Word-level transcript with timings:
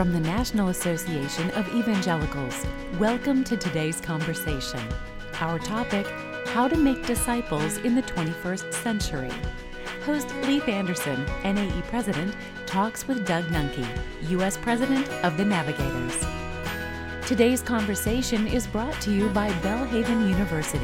From 0.00 0.14
the 0.14 0.20
National 0.20 0.68
Association 0.68 1.50
of 1.50 1.68
Evangelicals, 1.74 2.64
welcome 2.98 3.44
to 3.44 3.54
today's 3.54 4.00
conversation. 4.00 4.80
Our 5.42 5.58
topic 5.58 6.06
How 6.46 6.68
to 6.68 6.76
Make 6.78 7.04
Disciples 7.04 7.76
in 7.76 7.94
the 7.94 8.00
21st 8.00 8.72
Century. 8.72 9.30
Host 10.06 10.34
Leith 10.44 10.66
Anderson, 10.70 11.22
NAE 11.44 11.82
President, 11.90 12.34
talks 12.64 13.06
with 13.06 13.26
Doug 13.26 13.44
Nuenke, 13.48 13.86
U.S. 14.30 14.56
President 14.56 15.06
of 15.22 15.36
the 15.36 15.44
Navigators. 15.44 16.24
Today's 17.28 17.60
conversation 17.60 18.46
is 18.46 18.66
brought 18.66 18.98
to 19.02 19.12
you 19.12 19.28
by 19.28 19.50
Belhaven 19.60 20.30
University, 20.30 20.80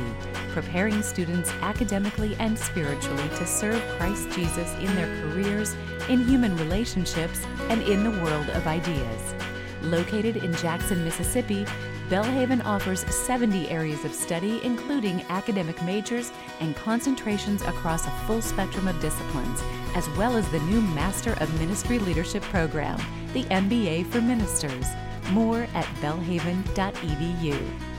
preparing 0.57 1.03
students 1.03 1.51
academically 1.61 2.35
and 2.37 2.59
spiritually 2.59 3.29
to 3.37 3.47
serve 3.47 3.79
Christ 3.99 4.31
Jesus 4.31 4.75
in 4.77 4.87
their 4.95 5.21
careers, 5.21 5.77
in 6.09 6.25
human 6.25 6.57
relationships, 6.57 7.45
and 7.69 7.83
in 7.83 8.03
the 8.03 8.23
world 8.23 8.49
of 8.49 8.67
ideas. 8.67 9.35
Located 9.83 10.39
in 10.39 10.55
Jackson, 10.55 11.05
Mississippi, 11.05 11.67
Belhaven 12.09 12.65
offers 12.65 13.01
70 13.15 13.69
areas 13.69 14.03
of 14.07 14.15
study, 14.15 14.59
including 14.65 15.27
academic 15.29 15.83
majors 15.83 16.33
and 16.61 16.75
concentrations 16.75 17.61
across 17.61 18.07
a 18.07 18.19
full 18.27 18.41
spectrum 18.41 18.89
of 18.89 18.99
disciplines, 19.03 19.61
as 19.95 20.09
well 20.17 20.39
as 20.39 20.49
the 20.49 20.61
new 20.61 20.81
Master 20.81 21.35
of 21.35 21.61
Ministry 21.61 21.99
Leadership 21.99 22.43
program, 22.45 22.99
the 23.35 23.45
MBA 23.45 24.07
for 24.07 24.23
Ministers. 24.23 24.87
More 25.33 25.69
at 25.75 25.85
belhaven.edu. 26.01 27.96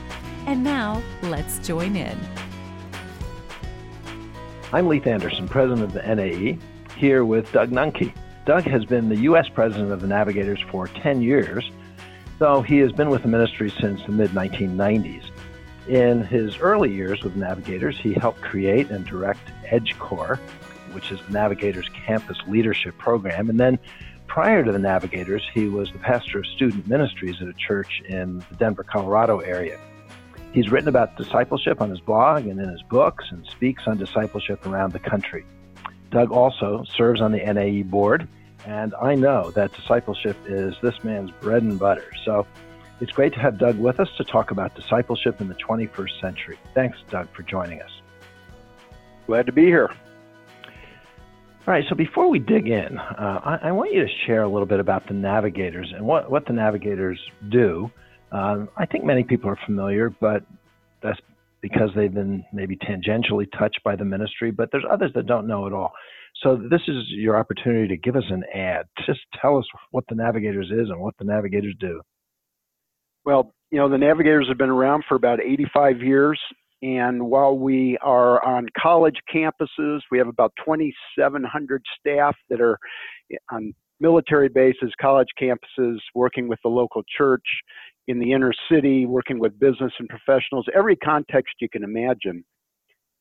And 0.48 0.64
now, 0.64 1.02
let's 1.24 1.58
join 1.58 1.94
in. 1.94 2.18
I'm 4.72 4.88
Leith 4.88 5.06
Anderson, 5.06 5.46
president 5.46 5.82
of 5.82 5.92
the 5.92 6.00
NAE, 6.00 6.58
here 6.96 7.26
with 7.26 7.52
Doug 7.52 7.70
Nuenke. 7.70 8.14
Doug 8.46 8.62
has 8.62 8.86
been 8.86 9.10
the 9.10 9.18
U.S. 9.24 9.46
president 9.50 9.92
of 9.92 10.00
the 10.00 10.06
Navigators 10.06 10.58
for 10.70 10.86
10 10.86 11.20
years, 11.20 11.70
though 12.38 12.62
he 12.62 12.78
has 12.78 12.92
been 12.92 13.10
with 13.10 13.24
the 13.24 13.28
ministry 13.28 13.70
since 13.78 14.02
the 14.06 14.12
mid 14.12 14.30
1990s. 14.30 15.30
In 15.86 16.24
his 16.24 16.56
early 16.56 16.94
years 16.94 17.22
with 17.22 17.36
Navigators, 17.36 17.98
he 17.98 18.14
helped 18.14 18.40
create 18.40 18.88
and 18.88 19.04
direct 19.04 19.52
EDGE 19.66 19.98
Corps, 19.98 20.40
which 20.92 21.12
is 21.12 21.20
the 21.26 21.32
Navigators 21.34 21.90
campus 22.06 22.38
leadership 22.46 22.96
program, 22.96 23.50
and 23.50 23.60
then 23.60 23.78
prior 24.26 24.64
to 24.64 24.72
the 24.72 24.78
Navigators, 24.78 25.46
he 25.52 25.68
was 25.68 25.92
the 25.92 25.98
pastor 25.98 26.38
of 26.38 26.46
student 26.46 26.88
ministries 26.88 27.42
at 27.42 27.48
a 27.48 27.54
church 27.68 28.00
in 28.08 28.38
the 28.48 28.56
Denver, 28.56 28.82
Colorado 28.82 29.40
area. 29.40 29.78
He's 30.58 30.72
written 30.72 30.88
about 30.88 31.16
discipleship 31.16 31.80
on 31.80 31.88
his 31.88 32.00
blog 32.00 32.48
and 32.48 32.60
in 32.60 32.68
his 32.68 32.82
books 32.82 33.26
and 33.30 33.46
speaks 33.46 33.84
on 33.86 33.96
discipleship 33.96 34.66
around 34.66 34.92
the 34.92 34.98
country. 34.98 35.46
Doug 36.10 36.32
also 36.32 36.82
serves 36.96 37.20
on 37.20 37.30
the 37.30 37.38
NAE 37.38 37.84
board, 37.84 38.26
and 38.66 38.92
I 39.00 39.14
know 39.14 39.52
that 39.52 39.72
discipleship 39.72 40.36
is 40.46 40.74
this 40.82 41.04
man's 41.04 41.30
bread 41.30 41.62
and 41.62 41.78
butter. 41.78 42.10
So 42.24 42.44
it's 43.00 43.12
great 43.12 43.34
to 43.34 43.38
have 43.38 43.56
Doug 43.56 43.78
with 43.78 44.00
us 44.00 44.08
to 44.16 44.24
talk 44.24 44.50
about 44.50 44.74
discipleship 44.74 45.40
in 45.40 45.46
the 45.46 45.54
21st 45.54 46.20
century. 46.20 46.58
Thanks, 46.74 46.98
Doug, 47.08 47.32
for 47.36 47.44
joining 47.44 47.80
us. 47.80 47.92
Glad 49.28 49.46
to 49.46 49.52
be 49.52 49.66
here. 49.66 49.92
All 51.68 51.74
right, 51.74 51.84
so 51.88 51.94
before 51.94 52.28
we 52.28 52.40
dig 52.40 52.66
in, 52.66 52.98
uh, 52.98 53.58
I, 53.62 53.68
I, 53.68 53.70
want 53.70 53.92
you 53.92 54.04
to 54.04 54.12
share 54.26 54.42
a 54.42 54.48
little 54.48 54.66
bit 54.66 54.80
about 54.80 55.06
the 55.06 55.14
navigators 55.14 55.92
and 55.94 56.04
what, 56.04 56.28
what 56.28 56.46
the 56.46 56.52
navigators 56.52 57.20
do. 57.48 57.92
Um, 58.32 58.68
I 58.76 58.86
think 58.86 59.04
many 59.04 59.24
people 59.24 59.50
are 59.50 59.58
familiar, 59.66 60.10
but 60.10 60.44
that's 61.02 61.18
because 61.60 61.90
they've 61.96 62.12
been 62.12 62.44
maybe 62.52 62.76
tangentially 62.76 63.46
touched 63.58 63.80
by 63.84 63.96
the 63.96 64.04
ministry, 64.04 64.50
but 64.50 64.68
there's 64.70 64.84
others 64.90 65.10
that 65.14 65.26
don't 65.26 65.46
know 65.46 65.66
at 65.66 65.72
all. 65.72 65.92
So 66.42 66.56
this 66.56 66.82
is 66.86 67.04
your 67.08 67.36
opportunity 67.36 67.88
to 67.88 67.96
give 67.96 68.14
us 68.14 68.24
an 68.30 68.44
ad. 68.54 68.86
Just 69.06 69.20
tell 69.40 69.58
us 69.58 69.64
what 69.90 70.04
the 70.08 70.14
Navigators 70.14 70.70
is 70.70 70.88
and 70.88 71.00
what 71.00 71.14
the 71.18 71.24
Navigators 71.24 71.74
do. 71.80 72.00
Well, 73.24 73.54
you 73.70 73.78
know, 73.78 73.88
the 73.88 73.98
Navigators 73.98 74.46
have 74.48 74.58
been 74.58 74.70
around 74.70 75.04
for 75.08 75.16
about 75.16 75.40
85 75.40 76.00
years. 76.00 76.40
And 76.80 77.26
while 77.26 77.58
we 77.58 77.98
are 78.02 78.44
on 78.44 78.68
college 78.80 79.16
campuses, 79.34 80.00
we 80.12 80.18
have 80.18 80.28
about 80.28 80.52
2,700 80.64 81.82
staff 81.98 82.36
that 82.50 82.60
are 82.60 82.78
on 83.50 83.74
military 84.00 84.48
bases, 84.48 84.92
college 85.00 85.28
campuses, 85.40 85.98
working 86.14 86.46
with 86.46 86.60
the 86.62 86.68
local 86.68 87.02
church, 87.16 87.42
in 88.08 88.18
the 88.18 88.32
inner 88.32 88.52
city, 88.70 89.04
working 89.04 89.38
with 89.38 89.58
business 89.60 89.92
and 89.98 90.08
professionals, 90.08 90.66
every 90.74 90.96
context 90.96 91.54
you 91.60 91.68
can 91.68 91.84
imagine. 91.84 92.42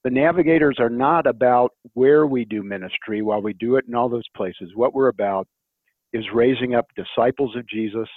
The 0.05 0.09
navigators 0.09 0.77
are 0.79 0.89
not 0.89 1.27
about 1.27 1.71
where 1.93 2.25
we 2.25 2.45
do 2.45 2.63
ministry 2.63 3.21
while 3.21 3.41
we 3.41 3.53
do 3.53 3.75
it 3.75 3.85
in 3.87 3.95
all 3.95 4.07
those 4.07 4.27
places. 4.35 4.71
What 4.75 4.93
we're 4.93 5.09
about 5.09 5.45
is 6.13 6.23
raising 6.33 6.73
up 6.73 6.85
disciples 6.95 7.53
of 7.57 7.67
Jesus 7.67 8.07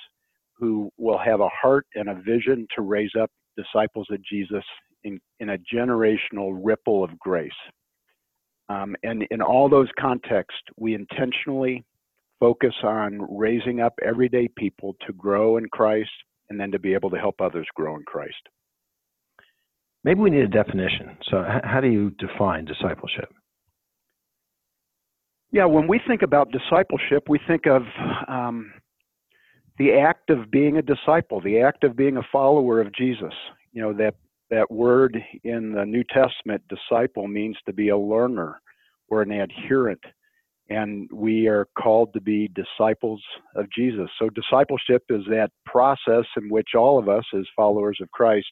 who 0.57 0.91
will 0.97 1.19
have 1.19 1.41
a 1.41 1.49
heart 1.49 1.87
and 1.97 2.09
a 2.09 2.23
vision 2.25 2.67
to 2.77 2.83
raise 2.83 3.11
up 3.21 3.31
disciples 3.57 4.07
of 4.13 4.19
Jesus 4.25 4.65
in, 5.03 5.19
in 5.41 5.51
a 5.51 5.59
generational 5.75 6.57
ripple 6.63 7.03
of 7.03 7.19
grace. 7.19 7.51
Um, 8.69 8.95
and 9.03 9.27
in 9.33 9.43
all 9.43 9.69
those 9.69 9.89
contexts, 9.99 10.61
we 10.77 10.95
intentionally 10.95 11.85
focus 12.39 12.75
on 12.85 13.27
raising 13.29 13.81
up 13.81 13.95
everyday 14.05 14.49
people 14.57 14.95
to 15.07 15.13
grow 15.15 15.57
in 15.57 15.67
Christ 15.73 16.11
and 16.51 16.61
then 16.61 16.73
to 16.73 16.79
be 16.79 16.95
able 16.95 17.11
to 17.11 17.19
help 17.19 17.41
others 17.41 17.67
grow 17.75 17.97
in 17.97 18.03
Christ. 18.03 18.49
Maybe 20.05 20.21
we 20.21 20.31
need 20.31 20.43
a 20.43 20.49
definition. 20.49 21.17
So, 21.31 21.45
how 21.63 21.81
do 21.81 21.89
you 21.89 22.11
define 22.11 22.65
discipleship? 22.65 23.33
Yeah, 25.53 25.67
when 25.67 25.89
we 25.89 26.01
think 26.07 26.23
about 26.23 26.53
discipleship, 26.53 27.25
we 27.29 27.41
think 27.47 27.67
of 27.67 27.83
um, 28.29 28.73
the 29.79 29.93
act 29.93 30.31
of 30.31 30.51
being 30.51 30.77
a 30.77 30.83
disciple, 30.83 31.41
the 31.41 31.61
act 31.61 31.85
of 31.85 31.97
being 31.97 32.17
a 32.17 32.23
follower 32.31 32.81
of 32.81 32.95
Jesus. 32.95 33.33
You 33.73 33.83
know, 33.83 33.93
that 33.95 34.15
that 34.51 34.71
word 34.71 35.19
in 35.45 35.73
the 35.73 35.85
New 35.85 36.05
Testament, 36.05 36.63
disciple, 36.69 37.29
means 37.29 37.57
to 37.67 37.73
be 37.73 37.89
a 37.89 37.97
learner 37.97 38.61
or 39.09 39.23
an 39.23 39.33
adherent. 39.33 40.01
And 40.71 41.11
we 41.13 41.49
are 41.49 41.67
called 41.77 42.13
to 42.15 42.21
be 42.21 42.49
disciples 42.55 43.21
of 43.57 43.67
Jesus. 43.77 44.09
So, 44.19 44.31
discipleship 44.31 45.03
is 45.11 45.23
that 45.29 45.51
process 45.67 46.25
in 46.37 46.49
which 46.49 46.69
all 46.77 46.99
of 46.99 47.09
us, 47.09 47.25
as 47.37 47.45
followers 47.57 47.99
of 48.01 48.11
Christ, 48.13 48.47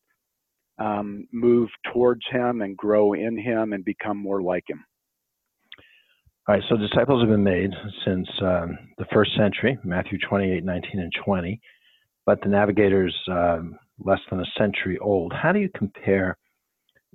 um, 0.79 1.27
move 1.33 1.69
towards 1.93 2.23
Him 2.31 2.61
and 2.61 2.77
grow 2.77 3.12
in 3.12 3.39
Him 3.39 3.73
and 3.73 3.84
become 3.84 4.17
more 4.17 4.43
like 4.43 4.65
Him. 4.69 4.84
All 6.49 6.55
right, 6.55 6.65
so 6.69 6.77
disciples 6.77 7.23
have 7.23 7.31
been 7.31 7.45
made 7.45 7.71
since 8.06 8.29
um, 8.41 8.79
the 8.97 9.05
first 9.12 9.37
century, 9.37 9.79
Matthew 9.85 10.19
28, 10.29 10.65
19, 10.65 10.91
and 10.99 11.12
20, 11.25 11.61
but 12.25 12.41
the 12.41 12.49
navigators 12.49 13.15
um, 13.31 13.79
less 13.99 14.21
than 14.31 14.41
a 14.41 14.47
century 14.56 14.99
old. 14.99 15.33
How 15.33 15.53
do 15.53 15.59
you 15.59 15.69
compare 15.77 16.39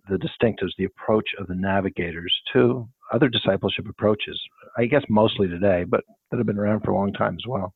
the 0.09 0.17
distinctives, 0.17 0.71
the 0.77 0.85
approach 0.85 1.29
of 1.39 1.47
the 1.47 1.55
navigators 1.55 2.33
to 2.53 2.87
other 3.11 3.29
discipleship 3.29 3.87
approaches? 3.89 4.39
I 4.77 4.85
guess 4.85 5.03
mostly 5.09 5.47
today, 5.47 5.83
but 5.83 6.01
that 6.31 6.37
have 6.37 6.47
been 6.47 6.59
around 6.59 6.81
for 6.81 6.91
a 6.91 6.95
long 6.95 7.13
time 7.13 7.35
as 7.35 7.47
well. 7.47 7.73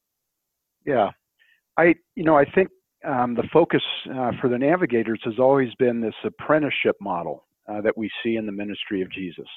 Yeah, 0.86 1.12
I 1.78 1.96
you 2.16 2.24
know 2.24 2.38
I 2.38 2.46
think 2.46 2.70
um, 3.06 3.36
the 3.36 3.48
focus 3.54 3.84
uh, 4.14 4.32
for 4.42 4.50
the 4.50 4.58
navigators 4.58 5.22
has 5.26 5.40
always 5.40 5.74
been 5.76 6.02
this 6.02 6.16
apprenticeship 6.24 6.96
model 7.00 7.46
uh, 7.70 7.82
that 7.82 7.98
we 7.98 8.10
see 8.24 8.36
in 8.36 8.46
the 8.46 8.52
ministry 8.52 9.02
of 9.02 9.12
Jesus. 9.12 9.48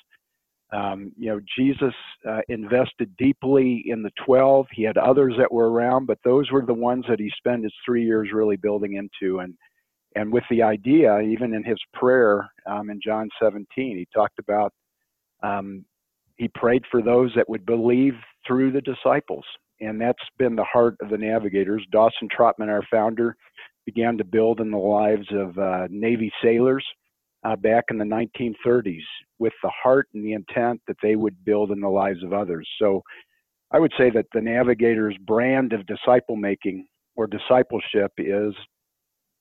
Um, 0.73 1.13
you 1.17 1.31
know, 1.31 1.41
Jesus 1.59 1.95
uh, 2.29 2.41
invested 2.49 3.17
deeply 3.17 3.83
in 3.87 4.03
the 4.03 4.13
12. 4.25 4.67
He 4.73 4.85
had 4.85 4.97
others 4.97 5.35
that 5.39 5.51
were 5.51 5.71
around, 5.71 6.07
but 6.07 6.19
those 6.25 6.51
were 6.51 6.65
the 6.65 6.75
ones 6.75 7.05
that 7.09 7.19
he 7.19 7.31
spent 7.37 7.65
his 7.65 7.75
three 7.85 8.05
years 8.05 8.29
really 8.33 8.57
building 8.57 8.95
into. 8.95 9.41
And, 9.41 9.55
and 10.17 10.33
with 10.33 10.45
the 10.51 10.63
idea, 10.63 11.21
even 11.21 11.55
in 11.55 11.63
his 11.63 11.79
prayer 11.95 12.49
um, 12.67 12.91
in 12.91 13.01
John 13.03 13.29
17, 13.41 13.67
he 13.77 14.07
talked 14.13 14.39
about, 14.39 14.73
um, 15.43 15.85
he 16.37 16.49
prayed 16.49 16.83
for 16.91 17.03
those 17.03 17.33
that 17.37 17.49
would 17.49 17.65
believe 17.65 18.15
through 18.47 18.73
the 18.73 18.81
disciples. 18.81 19.45
And 19.81 20.01
that's 20.01 20.19
been 20.39 20.57
the 20.57 20.65
heart 20.65 20.97
of 21.01 21.11
the 21.11 21.19
navigators. 21.19 21.87
Dawson 21.91 22.29
Trotman, 22.29 22.69
our 22.69 22.83
founder, 22.91 23.37
began 23.87 24.19
to 24.19 24.25
build 24.25 24.61
in 24.61 24.71
the 24.71 24.77
lives 24.77 25.27
of 25.33 25.57
uh, 25.59 25.87
Navy 25.91 26.31
sailors 26.43 26.85
uh, 27.45 27.57
back 27.57 27.85
in 27.91 27.99
the 27.99 28.05
1930s 28.05 29.01
with 29.39 29.55
the 29.63 29.71
heart 29.83 30.09
and 30.13 30.25
the 30.25 30.35
intent 30.35 30.81
that 30.87 30.97
they 31.03 31.17
would 31.17 31.45
build 31.45 31.71
in 31.71 31.81
the 31.81 31.89
lives 31.89 32.23
of 32.23 32.33
others. 32.33 32.69
So 32.79 33.03
I 33.71 33.79
would 33.79 33.93
say 33.97 34.11
that 34.11 34.27
the 34.35 34.41
Navigator's 34.41 35.17
brand 35.27 35.73
of 35.73 35.87
disciple 35.87 36.37
making 36.37 36.87
or 37.17 37.27
discipleship 37.27 38.13
is 38.19 38.55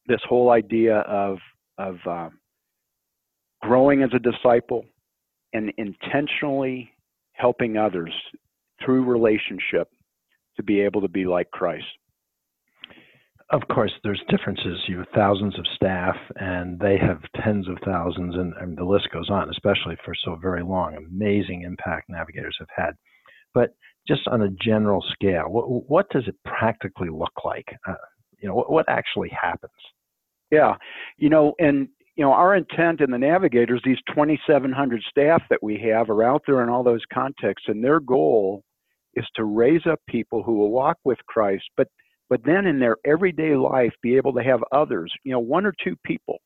this 0.10 0.20
whole 0.28 0.50
idea 0.50 0.98
of, 0.98 1.38
of 1.78 1.96
uh, 2.06 2.30
growing 3.62 4.04
as 4.04 4.10
a 4.14 4.20
disciple 4.20 4.84
and 5.54 5.72
intentionally 5.78 6.92
helping 7.32 7.78
others 7.78 8.14
through 8.84 9.06
relationship 9.06 9.90
to 10.58 10.64
be 10.64 10.82
able 10.82 11.00
to 11.02 11.08
be 11.08 11.26
like 11.26 11.50
Christ 11.52 11.86
of 13.52 13.62
course, 13.68 13.92
there's 14.04 14.22
differences. 14.30 14.80
You 14.88 15.00
have 15.00 15.08
thousands 15.16 15.58
of 15.58 15.66
staff, 15.76 16.16
and 16.36 16.80
they 16.80 16.98
have 16.98 17.22
tens 17.44 17.68
of 17.68 17.78
thousands, 17.84 18.36
and, 18.36 18.54
and, 18.62 18.78
the 18.78 18.84
list 18.84 19.10
goes 19.12 19.30
on, 19.30 19.50
especially 19.50 19.98
for 20.06 20.14
so 20.24 20.36
very 20.36 20.64
long. 20.64 20.96
Amazing 20.96 21.64
impact 21.64 22.10
navigators 22.10 22.56
have 22.60 22.68
had. 22.76 22.92
but 23.54 23.72
just 24.08 24.28
on 24.28 24.42
a 24.44 24.50
general 24.62 25.04
scale, 25.14 25.46
what, 25.50 25.90
what 25.90 26.10
does 26.10 26.24
it 26.28 26.36
practically 26.46 27.10
look 27.10 27.34
like? 27.44 27.68
Uh, 27.88 27.94
you 28.40 28.48
know, 28.48 28.56
what, 28.56 28.72
what 28.72 28.86
actually 28.88 29.30
happens? 29.30 29.72
Yeah, 30.52 30.76
you 31.18 31.30
know, 31.30 31.54
and 31.60 31.88
you 32.16 32.26
know, 32.26 32.34
our 32.34 32.56
intent 32.56 33.00
in 33.00 33.12
the 33.12 33.18
navigators, 33.18 33.82
these 33.86 34.00
2,700 34.10 35.02
staff 35.10 35.42
that 35.50 35.64
we 35.64 35.80
have 35.90 36.10
are 36.10 36.24
out 36.24 36.42
there 36.46 36.62
in 36.64 36.70
all 36.70 36.84
those 36.84 37.04
contexts, 37.14 37.70
and 37.70 37.82
their 37.82 38.02
goal 38.02 38.64
is 39.14 39.26
to 39.36 39.46
raise 39.46 39.86
up 39.90 40.00
people 40.08 40.44
who 40.44 40.56
will 40.56 40.72
walk 40.72 40.98
with 41.06 41.18
Christ, 41.28 41.64
but 41.78 41.88
but 42.30 42.42
then 42.46 42.68
in 42.68 42.78
their 42.80 42.98
everyday 43.06 43.56
life 43.56 43.94
be 44.04 44.16
able 44.16 44.34
to 44.34 44.44
have 44.44 44.60
others, 44.72 45.12
you 45.24 45.32
know, 45.32 45.40
one 45.40 45.66
or 45.66 45.74
two 45.84 45.96
people 46.06 46.38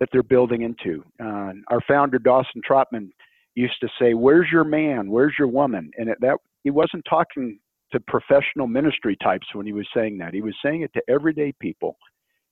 that 0.00 0.08
they're 0.10 0.22
building 0.22 0.62
into. 0.62 1.04
Uh, 1.22 1.52
our 1.68 1.80
founder 1.86 2.18
Dawson 2.18 2.62
Trotman 2.64 3.12
used 3.54 3.76
to 3.80 3.88
say, 4.00 4.14
"Where's 4.14 4.48
your 4.50 4.64
man? 4.64 5.10
Where's 5.10 5.34
your 5.38 5.48
woman?" 5.48 5.90
And 5.98 6.08
it, 6.08 6.18
that 6.20 6.38
he 6.64 6.70
wasn't 6.70 7.04
talking 7.08 7.60
to 7.92 8.00
professional 8.00 8.66
ministry 8.66 9.16
types 9.22 9.46
when 9.52 9.66
he 9.66 9.72
was 9.72 9.86
saying 9.94 10.18
that. 10.18 10.34
He 10.34 10.40
was 10.40 10.54
saying 10.64 10.82
it 10.82 10.92
to 10.94 11.02
everyday 11.08 11.52
people. 11.60 11.96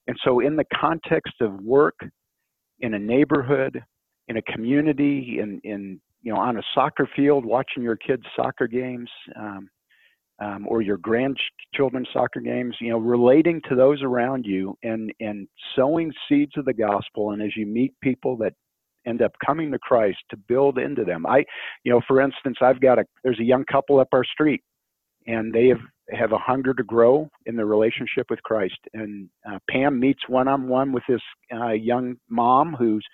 And 0.09 0.17
so, 0.25 0.41
in 0.41 0.57
the 0.57 0.65
context 0.75 1.35
of 1.41 1.53
work, 1.61 1.95
in 2.81 2.95
a 2.95 2.99
neighborhood, 2.99 3.83
in 4.27 4.39
a 4.39 4.43
community, 4.43 5.39
in 5.41 5.61
in 5.63 6.01
you 6.23 6.33
know 6.33 6.41
on 6.41 6.57
a 6.57 6.63
soccer 6.75 7.09
field, 7.15 7.45
watching 7.45 7.83
your 7.83 7.97
kids' 7.97 8.25
soccer 8.35 8.67
games, 8.67 9.11
um, 9.39 9.69
um, 10.41 10.67
or 10.67 10.83
your 10.83 10.97
grandchildren's 10.97 12.09
soccer 12.13 12.41
games, 12.41 12.75
you 12.81 12.91
know, 12.91 12.99
relating 12.99 13.61
to 13.69 13.77
those 13.77 14.03
around 14.03 14.47
you 14.47 14.77
and 14.83 15.13
and 15.21 15.47
sowing 15.77 16.13
seeds 16.29 16.53
of 16.57 16.65
the 16.65 16.73
gospel. 16.73 17.33
And 17.33 17.43
as 17.43 17.57
you 17.57 17.67
meet 17.67 17.93
people 18.01 18.37
that 18.39 18.55
end 19.07 19.23
up 19.23 19.33
coming 19.45 19.71
to 19.73 19.79
Christ, 19.79 20.19
to 20.31 20.37
build 20.37 20.79
into 20.79 21.05
them. 21.05 21.27
I, 21.27 21.45
you 21.85 21.93
know, 21.93 22.01
for 22.07 22.21
instance, 22.21 22.59
I've 22.61 22.81
got 22.81 22.99
a 22.99 23.05
there's 23.25 23.41
a 23.41 23.45
young 23.45 23.65
couple 23.71 23.99
up 24.01 24.09
our 24.13 24.25
street, 24.25 24.63
and 25.29 25.53
they 25.53 25.69
have 25.69 25.81
have 26.11 26.33
a 26.33 26.39
hunger 26.39 26.73
to 26.73 26.83
grow 26.83 27.29
in 27.45 27.55
their 27.55 27.67
relationship 27.67 28.27
with 28.31 28.43
Christ. 28.43 28.79
And 28.95 29.29
uh, 29.47 29.59
Pam 29.71 30.01
meets 30.01 30.27
one 30.27 30.49
on 30.49 30.67
one 30.67 30.91
with 30.91 31.03
this 31.07 31.21
uh, 31.55 31.73
young 31.73 32.17
mom 32.31 32.75
who's 32.75 33.07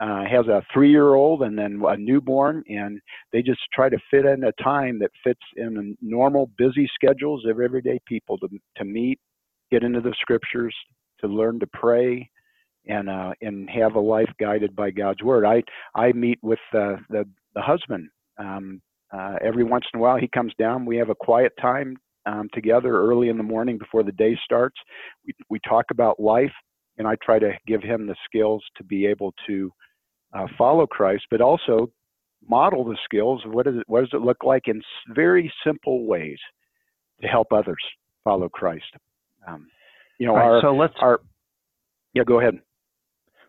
uh, 0.00 0.24
has 0.30 0.46
a 0.46 0.62
three 0.72 0.90
year 0.90 1.14
old 1.14 1.42
and 1.42 1.58
then 1.58 1.82
a 1.86 1.96
newborn, 1.96 2.62
and 2.68 3.00
they 3.32 3.40
just 3.40 3.60
try 3.72 3.88
to 3.88 3.96
fit 4.10 4.26
in 4.26 4.44
a 4.44 4.52
time 4.62 4.98
that 4.98 5.10
fits 5.24 5.40
in 5.56 5.74
the 5.74 5.96
normal, 6.02 6.50
busy 6.58 6.88
schedules 6.94 7.46
of 7.46 7.58
everyday 7.58 7.98
people 8.06 8.36
to, 8.38 8.48
to 8.76 8.84
meet, 8.84 9.18
get 9.70 9.82
into 9.82 10.02
the 10.02 10.14
scriptures, 10.20 10.74
to 11.20 11.26
learn 11.26 11.58
to 11.60 11.66
pray, 11.68 12.28
and 12.86 13.08
uh, 13.08 13.32
and 13.40 13.70
have 13.70 13.94
a 13.94 14.00
life 14.00 14.30
guided 14.38 14.76
by 14.76 14.90
God's 14.90 15.22
word. 15.22 15.46
I 15.46 15.62
I 15.98 16.12
meet 16.12 16.38
with 16.42 16.60
uh, 16.74 16.96
the 17.08 17.24
the 17.54 17.62
husband 17.62 18.10
um, 18.38 18.82
uh, 19.16 19.36
every 19.44 19.64
once 19.64 19.84
in 19.92 20.00
a 20.00 20.02
while. 20.02 20.16
He 20.16 20.28
comes 20.28 20.52
down. 20.58 20.84
We 20.84 20.96
have 20.96 21.10
a 21.10 21.14
quiet 21.14 21.52
time 21.60 21.96
um, 22.26 22.48
together 22.52 23.00
early 23.00 23.28
in 23.28 23.36
the 23.36 23.42
morning 23.42 23.78
before 23.78 24.02
the 24.02 24.12
day 24.12 24.38
starts. 24.44 24.76
We 25.24 25.34
we 25.48 25.58
talk 25.68 25.86
about 25.90 26.20
life, 26.20 26.52
and 26.98 27.06
I 27.06 27.16
try 27.22 27.38
to 27.38 27.52
give 27.66 27.82
him 27.82 28.06
the 28.06 28.16
skills 28.24 28.62
to 28.76 28.84
be 28.84 29.06
able 29.06 29.32
to 29.46 29.70
uh, 30.34 30.46
follow 30.58 30.86
Christ, 30.86 31.24
but 31.30 31.40
also 31.40 31.90
model 32.48 32.84
the 32.84 32.98
skills 33.04 33.42
of 33.44 33.52
what, 33.52 33.66
is 33.66 33.74
it, 33.76 33.84
what 33.86 34.00
does 34.00 34.10
it 34.12 34.20
look 34.20 34.44
like 34.44 34.68
in 34.68 34.80
very 35.14 35.52
simple 35.64 36.06
ways 36.06 36.38
to 37.22 37.26
help 37.26 37.48
others 37.52 37.82
follow 38.24 38.48
Christ. 38.48 38.84
Um, 39.46 39.68
you 40.18 40.26
know, 40.26 40.34
right, 40.34 40.44
our, 40.44 40.60
so 40.60 40.74
let's 40.74 40.94
our 41.00 41.20
yeah, 42.14 42.24
go 42.24 42.40
ahead. 42.40 42.58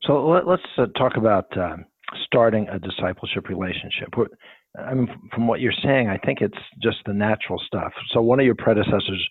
So 0.03 0.27
let, 0.27 0.47
us 0.47 0.59
uh, 0.77 0.85
talk 0.97 1.13
about 1.17 1.45
uh, 1.57 1.77
starting 2.25 2.67
a 2.69 2.79
discipleship 2.79 3.49
relationship. 3.49 4.09
I 4.77 4.93
mean, 4.93 5.07
from 5.33 5.47
what 5.47 5.59
you're 5.59 5.73
saying, 5.83 6.07
I 6.07 6.17
think 6.17 6.41
it's 6.41 6.57
just 6.81 6.97
the 7.05 7.13
natural 7.13 7.59
stuff. 7.65 7.93
So 8.11 8.21
one 8.21 8.39
of 8.39 8.45
your 8.45 8.55
predecessors 8.55 9.27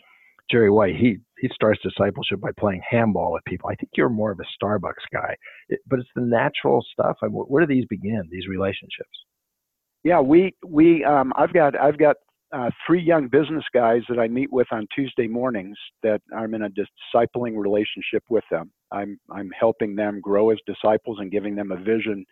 Jerry 0.51 0.71
White, 0.71 0.97
he 0.97 1.19
he 1.41 1.51
starts 1.53 1.81
discipleship 1.83 2.41
by 2.41 2.51
playing 2.59 2.81
handball 2.89 3.33
with 3.33 3.45
people. 3.45 3.69
I 3.69 3.75
think 3.75 3.91
you're 3.97 4.09
more 4.09 4.31
of 4.31 4.41
a 4.41 4.65
Starbucks 4.65 5.05
guy, 5.13 5.37
it, 5.69 5.81
but 5.87 5.99
it's 5.99 6.09
the 6.15 6.23
natural 6.23 6.85
stuff. 6.93 7.17
I 7.23 7.27
mean, 7.27 7.35
where 7.35 7.67
do 7.67 7.75
these 7.75 7.85
begin? 7.87 8.23
These 8.31 8.47
relationships? 8.47 9.25
Yeah, 10.05 10.21
we 10.21 10.55
we 10.65 11.05
um, 11.05 11.33
I've 11.37 11.53
got 11.53 11.79
I've 11.79 11.99
got 11.99 12.17
uh, 12.53 12.71
three 12.87 13.03
young 13.03 13.29
business 13.29 13.65
guys 13.75 14.03
that 14.09 14.19
I 14.19 14.29
meet 14.29 14.53
with 14.53 14.69
on 14.71 14.87
Tuesday 14.95 15.27
mornings 15.27 15.77
that 16.03 16.23
I'm 16.35 16.55
in 16.55 16.63
a 16.63 16.71
discipling 16.71 17.57
relationship 17.57 18.23
with 18.31 18.45
them. 18.51 18.71
I'm 18.93 19.19
I'm 19.31 19.51
helping 19.59 19.97
them 19.97 20.21
grow 20.21 20.51
as 20.51 20.59
disciples 20.67 21.19
and 21.21 21.31
giving 21.31 21.57
them 21.57 21.73
a 21.73 21.77
vision 21.77 22.25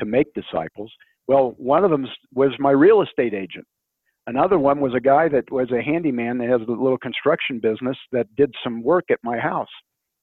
to 0.00 0.04
make 0.04 0.26
disciples. 0.34 0.92
Well, 1.26 1.54
one 1.56 1.84
of 1.84 1.90
them 1.90 2.06
was 2.34 2.52
my 2.58 2.70
real 2.70 3.02
estate 3.02 3.34
agent. 3.34 3.66
Another 4.26 4.58
one 4.58 4.80
was 4.80 4.94
a 4.94 5.00
guy 5.00 5.28
that 5.28 5.50
was 5.50 5.70
a 5.70 5.82
handyman 5.82 6.38
that 6.38 6.48
has 6.48 6.60
a 6.66 6.70
little 6.70 6.98
construction 6.98 7.60
business 7.60 7.96
that 8.12 8.26
did 8.36 8.54
some 8.62 8.82
work 8.82 9.04
at 9.10 9.18
my 9.22 9.38
house. 9.38 9.68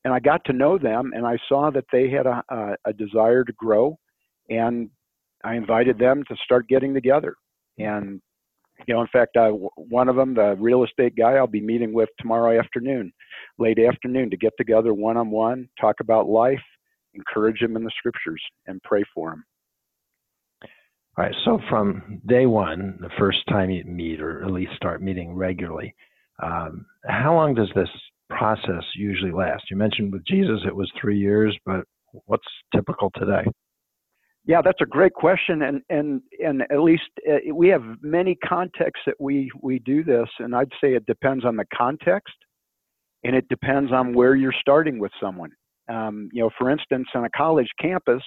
And 0.04 0.14
I 0.14 0.20
got 0.20 0.44
to 0.46 0.54
know 0.54 0.78
them 0.78 1.12
and 1.14 1.26
I 1.26 1.38
saw 1.48 1.70
that 1.72 1.86
they 1.92 2.10
had 2.10 2.26
a, 2.26 2.44
a, 2.50 2.76
a 2.86 2.94
desire 2.94 3.44
to 3.44 3.54
grow. 3.54 3.98
And 4.50 4.90
I 5.44 5.56
invited 5.56 6.00
them 6.00 6.24
to 6.28 6.36
start 6.44 6.68
getting 6.68 6.94
together. 6.94 7.36
And, 7.78 8.22
you 8.88 8.94
know, 8.94 9.02
in 9.02 9.08
fact, 9.08 9.38
I, 9.38 9.50
one 9.50 10.10
of 10.10 10.16
them, 10.16 10.34
the 10.34 10.56
real 10.60 10.84
estate 10.84 11.16
guy, 11.16 11.34
I'll 11.34 11.48
be 11.48 11.62
meeting 11.62 11.94
with 11.94 12.10
tomorrow 12.20 12.58
afternoon, 12.60 13.14
late 13.60 13.80
afternoon, 13.80 14.30
to 14.32 14.38
get 14.38 14.54
together 14.58 14.94
one 14.94 15.18
on 15.18 15.30
one, 15.30 15.70
talk 15.80 15.96
about 16.00 16.28
life, 16.28 16.62
encourage 17.14 17.62
him 17.62 17.76
in 17.76 17.84
the 17.84 17.92
scriptures, 17.98 18.42
and 18.68 18.82
pray 18.84 19.04
for 19.14 19.34
him. 19.34 19.44
So 21.46 21.60
from 21.70 22.22
day 22.26 22.46
one, 22.46 22.98
the 23.02 23.10
first 23.20 23.40
time 23.50 23.70
you 23.70 23.84
meet, 23.84 24.22
or 24.22 24.44
at 24.44 24.52
least 24.52 24.72
start 24.76 25.02
meeting 25.02 25.34
regularly, 25.34 25.94
um, 26.42 26.86
how 27.06 27.36
long 27.36 27.54
does 27.54 27.70
this 27.76 27.90
process 28.30 28.84
usually 28.96 29.32
last? 29.32 29.64
You 29.70 29.78
mentioned 29.78 30.12
with 30.12 30.26
Jesus 30.26 30.62
it 30.66 30.76
was 30.76 30.92
three 31.00 31.18
years, 31.18 31.58
but 31.66 31.84
what's 32.26 32.48
typical 32.74 33.12
today? 33.16 33.44
Yeah, 34.46 34.62
that's 34.64 34.82
a 34.82 34.86
great 34.86 35.14
question, 35.14 35.62
and 35.62 35.82
and 35.90 36.22
and 36.44 36.64
at 36.72 36.80
least 36.80 37.04
uh, 37.30 37.54
we 37.54 37.68
have 37.68 37.84
many 38.02 38.36
contexts 38.36 39.04
that 39.06 39.16
we 39.20 39.52
we 39.62 39.78
do 39.80 40.04
this, 40.04 40.28
and 40.40 40.56
I'd 40.56 40.72
say 40.82 40.96
it 40.96 41.06
depends 41.06 41.46
on 41.46 41.56
the 41.56 41.66
context, 41.76 42.34
and 43.24 43.36
it 43.36 43.48
depends 43.50 43.92
on 43.92 44.14
where 44.14 44.34
you're 44.34 44.56
starting 44.60 44.98
with 44.98 45.12
someone. 45.22 45.52
Um, 45.90 46.30
you 46.34 46.42
know, 46.42 46.50
for 46.58 46.72
instance, 46.72 47.08
on 47.14 47.26
a 47.26 47.30
college 47.30 47.70
campus, 47.80 48.24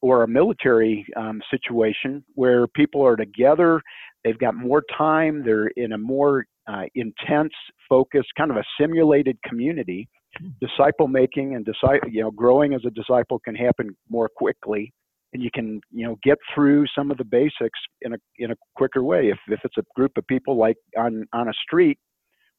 or 0.00 0.22
a 0.22 0.28
military 0.28 1.06
um, 1.16 1.40
situation 1.50 2.24
where 2.34 2.66
people 2.68 3.04
are 3.04 3.16
together, 3.16 3.80
they've 4.24 4.38
got 4.38 4.54
more 4.54 4.82
time, 4.96 5.42
they're 5.44 5.68
in 5.68 5.92
a 5.92 5.98
more 5.98 6.44
uh, 6.66 6.82
intense, 6.94 7.52
focused, 7.88 8.28
kind 8.36 8.50
of 8.50 8.56
a 8.56 8.64
simulated 8.80 9.38
community. 9.44 10.08
Hmm. 10.38 10.48
Disciple 10.60 11.08
making 11.08 11.54
and 11.54 11.64
disciple, 11.64 12.08
you 12.10 12.22
know, 12.22 12.30
growing 12.30 12.74
as 12.74 12.82
a 12.86 12.90
disciple 12.90 13.38
can 13.38 13.54
happen 13.54 13.96
more 14.10 14.28
quickly, 14.28 14.92
and 15.32 15.42
you 15.42 15.50
can, 15.54 15.80
you 15.90 16.06
know, 16.06 16.16
get 16.22 16.38
through 16.54 16.86
some 16.94 17.10
of 17.10 17.16
the 17.16 17.24
basics 17.24 17.78
in 18.02 18.14
a 18.14 18.16
in 18.38 18.50
a 18.50 18.56
quicker 18.74 19.02
way. 19.02 19.28
If 19.28 19.38
if 19.48 19.60
it's 19.64 19.78
a 19.78 19.84
group 19.94 20.12
of 20.16 20.26
people 20.26 20.56
like 20.56 20.76
on 20.98 21.26
on 21.32 21.48
a 21.48 21.52
street 21.62 21.98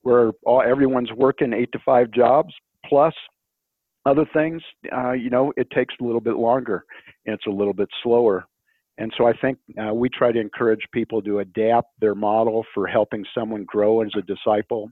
where 0.01 0.31
all 0.45 0.61
everyone's 0.61 1.11
working 1.11 1.53
eight 1.53 1.69
to 1.73 1.79
five 1.85 2.09
jobs 2.11 2.53
plus 2.85 3.13
other 4.07 4.25
things, 4.33 4.61
uh, 4.95 5.11
you 5.11 5.29
know, 5.29 5.51
it 5.57 5.69
takes 5.71 5.93
a 5.99 6.03
little 6.03 6.21
bit 6.21 6.37
longer 6.37 6.85
and 7.25 7.35
it's 7.35 7.45
a 7.45 7.51
little 7.51 7.73
bit 7.73 7.89
slower. 8.01 8.45
And 8.97 9.13
so 9.17 9.27
I 9.27 9.33
think 9.33 9.59
uh, 9.79 9.93
we 9.93 10.09
try 10.09 10.31
to 10.31 10.39
encourage 10.39 10.79
people 10.93 11.21
to 11.23 11.39
adapt 11.39 11.89
their 11.99 12.15
model 12.15 12.65
for 12.73 12.87
helping 12.87 13.25
someone 13.35 13.65
grow 13.65 14.01
as 14.01 14.11
a 14.17 14.21
disciple 14.21 14.89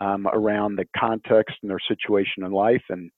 um, 0.00 0.26
around 0.26 0.76
the 0.76 0.86
context 0.98 1.54
and 1.62 1.70
their 1.70 1.78
situation 1.86 2.44
in 2.44 2.50
life. 2.50 2.82
And, 2.90 3.10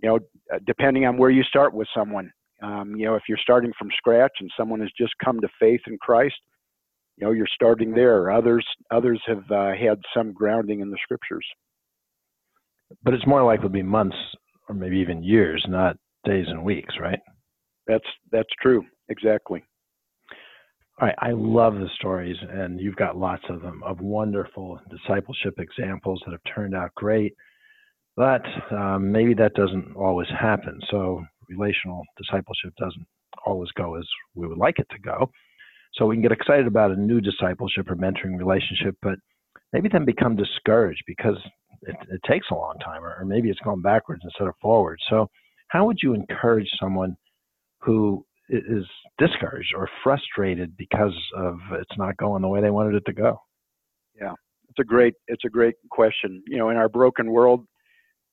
you 0.00 0.08
know, 0.08 0.18
depending 0.66 1.06
on 1.06 1.16
where 1.16 1.30
you 1.30 1.44
start 1.44 1.72
with 1.72 1.88
someone, 1.96 2.30
um, 2.60 2.96
you 2.96 3.06
know, 3.06 3.14
if 3.14 3.22
you're 3.28 3.38
starting 3.40 3.72
from 3.78 3.88
scratch 3.96 4.32
and 4.40 4.50
someone 4.56 4.80
has 4.80 4.90
just 4.98 5.14
come 5.24 5.40
to 5.40 5.48
faith 5.60 5.80
in 5.86 5.96
Christ, 5.98 6.34
you 7.16 7.26
know, 7.26 7.32
you're 7.32 7.46
starting 7.54 7.92
there. 7.92 8.32
Others, 8.32 8.66
others 8.90 9.22
have 9.26 9.44
uh, 9.50 9.72
had 9.80 10.00
some 10.12 10.32
grounding 10.32 10.80
in 10.80 10.90
the 10.90 10.98
scriptures. 11.02 11.46
But 13.04 13.14
it's 13.14 13.26
more 13.26 13.44
likely 13.44 13.64
to 13.64 13.70
be 13.70 13.82
months 13.82 14.16
or 14.68 14.74
maybe 14.74 14.98
even 14.98 15.22
years, 15.22 15.64
not 15.68 15.96
days 16.24 16.46
and 16.48 16.64
weeks, 16.64 16.94
right? 17.00 17.18
That's 17.86 18.04
that's 18.30 18.48
true. 18.60 18.84
Exactly. 19.08 19.62
All 21.00 21.06
right, 21.06 21.16
I 21.20 21.30
love 21.30 21.74
the 21.74 21.88
stories, 21.94 22.36
and 22.50 22.80
you've 22.80 22.96
got 22.96 23.16
lots 23.16 23.44
of 23.48 23.62
them 23.62 23.82
of 23.84 24.00
wonderful 24.00 24.80
discipleship 24.90 25.54
examples 25.58 26.20
that 26.24 26.32
have 26.32 26.54
turned 26.54 26.74
out 26.74 26.92
great. 26.96 27.34
But 28.16 28.42
um, 28.72 29.12
maybe 29.12 29.32
that 29.34 29.54
doesn't 29.54 29.94
always 29.94 30.26
happen. 30.28 30.80
So 30.90 31.22
relational 31.48 32.02
discipleship 32.16 32.74
doesn't 32.76 33.06
always 33.46 33.70
go 33.76 33.94
as 33.94 34.04
we 34.34 34.48
would 34.48 34.58
like 34.58 34.80
it 34.80 34.88
to 34.90 34.98
go. 34.98 35.30
So 35.94 36.06
we 36.06 36.16
can 36.16 36.22
get 36.22 36.32
excited 36.32 36.66
about 36.66 36.90
a 36.90 36.96
new 36.96 37.20
discipleship 37.20 37.88
or 37.88 37.94
mentoring 37.94 38.36
relationship, 38.36 38.96
but 39.00 39.18
maybe 39.72 39.88
then 39.88 40.04
become 40.04 40.34
discouraged 40.34 41.02
because 41.06 41.36
it, 41.82 41.96
it 42.10 42.20
takes 42.28 42.46
a 42.50 42.54
long 42.54 42.76
time, 42.84 43.04
or, 43.04 43.16
or 43.18 43.24
maybe 43.24 43.50
it's 43.50 43.60
going 43.60 43.82
backwards 43.82 44.22
instead 44.24 44.48
of 44.48 44.54
forward. 44.60 44.98
So, 45.08 45.28
how 45.68 45.86
would 45.86 45.98
you 46.02 46.14
encourage 46.14 46.68
someone 46.80 47.16
who 47.80 48.24
is 48.48 48.84
discouraged 49.18 49.74
or 49.76 49.88
frustrated 50.02 50.76
because 50.76 51.14
of 51.36 51.58
it's 51.72 51.98
not 51.98 52.16
going 52.16 52.40
the 52.40 52.48
way 52.48 52.60
they 52.60 52.70
wanted 52.70 52.94
it 52.94 53.04
to 53.06 53.12
go? 53.12 53.40
Yeah, 54.18 54.32
it's 54.68 54.78
a 54.78 54.84
great 54.84 55.14
it's 55.26 55.44
a 55.44 55.50
great 55.50 55.74
question. 55.90 56.42
You 56.46 56.58
know, 56.58 56.70
in 56.70 56.76
our 56.76 56.88
broken 56.88 57.30
world, 57.30 57.66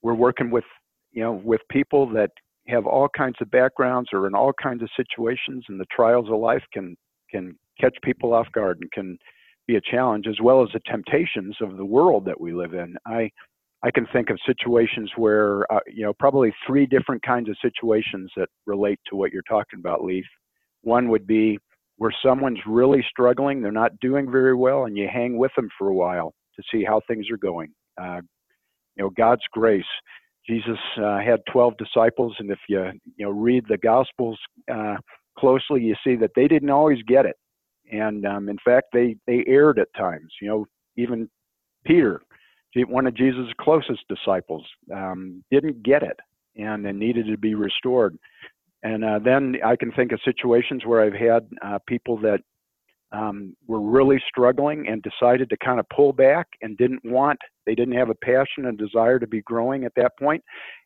we're 0.02 0.14
working 0.14 0.52
with 0.52 0.64
you 1.12 1.24
know 1.24 1.34
with 1.34 1.62
people 1.70 2.08
that 2.14 2.32
have 2.68 2.86
all 2.88 3.08
kinds 3.16 3.36
of 3.42 3.52
backgrounds 3.52 4.10
or 4.14 4.28
in 4.28 4.34
all 4.34 4.54
kinds 4.62 4.82
of 4.82 4.90
situations, 4.96 5.66
and 5.70 5.80
the 5.80 5.86
trials 5.96 6.28
of 6.30 6.40
life 6.40 6.64
can 6.74 6.96
can 7.30 7.58
catch 7.80 7.96
people 8.04 8.34
off 8.34 8.48
guard 8.54 8.78
and 8.80 8.92
can 8.92 9.18
be 9.68 9.76
a 9.76 9.82
challenge, 9.82 10.28
as 10.28 10.40
well 10.42 10.64
as 10.64 10.70
the 10.74 10.80
temptations 10.86 11.56
of 11.62 11.78
the 11.78 11.86
world 11.86 12.26
that 12.26 12.40
we 12.40 12.54
live 12.54 12.74
in. 12.74 12.96
I 13.06 13.30
I 13.84 13.92
can 13.92 14.08
think 14.12 14.30
of 14.30 14.40
situations 14.46 15.12
where 15.16 15.72
uh, 15.72 15.80
you 15.88 16.04
know 16.04 16.14
probably 16.14 16.54
three 16.66 16.86
different 16.86 17.22
kinds 17.24 17.50
of 17.50 17.58
situations 17.62 18.32
that 18.36 18.50
relate 18.66 19.00
to 19.10 19.16
what 19.16 19.32
you're 19.32 19.44
talking 19.48 19.80
about, 19.80 20.04
Leith. 20.04 20.26
One 20.82 21.10
would 21.10 21.28
be 21.28 21.60
where 21.98 22.14
someone's 22.24 22.60
really 22.68 23.06
struggling, 23.10 23.62
they're 23.62 23.72
not 23.72 23.98
doing 24.02 24.30
very 24.30 24.56
well, 24.56 24.86
and 24.86 24.98
you 24.98 25.08
hang 25.12 25.38
with 25.38 25.52
them 25.56 25.70
for 25.78 25.88
a 25.88 25.94
while 25.94 26.34
to 26.56 26.64
see 26.72 26.84
how 26.84 27.02
things 27.08 27.28
are 27.32 27.38
going. 27.38 27.72
Uh, 28.02 28.22
you 28.96 29.04
know, 29.04 29.10
God's 29.10 29.44
grace. 29.52 29.84
Jesus 30.48 30.78
uh, 31.02 31.20
had 31.20 31.40
12 31.52 31.74
disciples, 31.78 32.36
and 32.40 32.52
if 32.52 32.60
you 32.70 32.92
you 33.18 33.26
know 33.26 33.32
read 33.32 33.66
the 33.68 33.78
Gospels 33.78 34.38
uh, 34.72 34.96
closely, 35.38 35.82
you 35.82 35.96
see 36.04 36.16
that 36.16 36.32
they 36.36 36.48
didn't 36.48 36.70
always 36.70 37.02
get 37.08 37.26
it, 37.26 37.36
and 37.92 38.26
um, 38.26 38.50
in 38.50 38.58
fact, 38.64 38.88
they 38.94 39.16
they 39.28 39.44
erred 39.48 39.80
at 39.80 39.94
times. 39.96 40.32
You 40.42 40.48
know, 40.48 40.66
even 40.98 41.30
Peter, 41.86 42.22
one 42.88 43.08
of 43.08 43.16
Jesus' 43.16 43.48
closest 43.60 44.02
disciples, 44.10 44.66
um, 44.94 45.44
didn't 45.52 45.84
get 45.84 46.04
it, 46.04 46.20
and, 46.56 46.86
and 46.86 47.00
needed 47.00 47.28
to 47.28 47.38
be 47.38 47.56
restored. 47.56 48.18
And 48.84 49.04
uh, 49.04 49.20
then 49.20 49.56
I 49.66 49.76
can 49.76 49.92
think 49.92 50.12
of 50.12 50.20
situations 50.24 50.86
where 50.86 51.02
I've 51.02 51.14
had 51.14 51.48
uh, 51.64 51.80
people 51.88 52.18
that 52.20 52.42
um, 53.12 53.56
were 53.68 53.80
really 53.80 54.22
struggling 54.28 54.88
and 54.88 55.02
decided 55.04 55.50
to 55.50 55.58
kind 55.58 55.80
of 55.80 55.88
pull 55.90 56.12
back 56.12 56.48
and 56.62 56.78
didn't 56.78 57.04
want, 57.06 57.40
they 57.66 57.76
didn't 57.76 57.96
have 57.96 58.10
a 58.10 58.16
passion 58.16 58.66
and 58.66 58.78
desire 58.78 59.20
to 59.20 59.28
be 59.28 59.42
growing 59.42 59.86
at 59.86 59.94
that 59.96 60.12
point, 60.20 60.44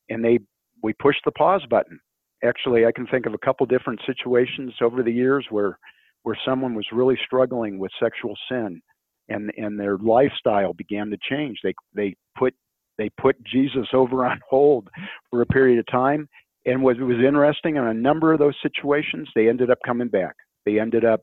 and 0.10 0.24
they 0.24 0.40
we 0.82 0.94
pushed 0.94 1.22
the 1.26 1.32
pause 1.32 1.66
button. 1.70 2.00
Actually, 2.44 2.86
I 2.86 2.92
can 2.94 3.06
think 3.08 3.26
of 3.26 3.34
a 3.34 3.38
couple 3.40 3.66
different 3.66 4.00
situations 4.06 4.74
over 4.82 5.04
the 5.04 5.12
years 5.12 5.46
where 5.50 5.78
where 6.24 6.38
someone 6.46 6.76
was 6.76 6.86
really 6.92 7.18
struggling 7.26 7.80
with 7.80 7.92
sexual 8.02 8.36
sin, 8.50 8.82
and 9.30 9.52
and 9.58 9.80
their 9.80 9.98
lifestyle 9.98 10.74
began 10.74 11.10
to 11.10 11.18
change. 11.30 11.58
They 11.64 11.74
they 11.96 12.16
put 12.38 12.54
they 12.98 13.10
put 13.20 13.42
Jesus 13.44 13.88
over 13.94 14.26
on 14.26 14.40
hold 14.50 14.90
for 15.30 15.42
a 15.42 15.46
period 15.46 15.80
of 15.80 15.88
time, 15.88 16.28
and 16.66 16.84
what 16.84 17.00
was 17.00 17.18
interesting 17.18 17.78
in 17.78 17.86
a 17.86 17.94
number 17.94 18.34
of 18.34 18.40
those 18.40 18.56
situations, 18.62 19.28
they 19.36 19.50
ended 19.50 19.72
up 19.72 19.80
coming 19.86 20.10
back. 20.10 20.36
They 20.66 20.80
ended 20.80 21.06
up 21.06 21.22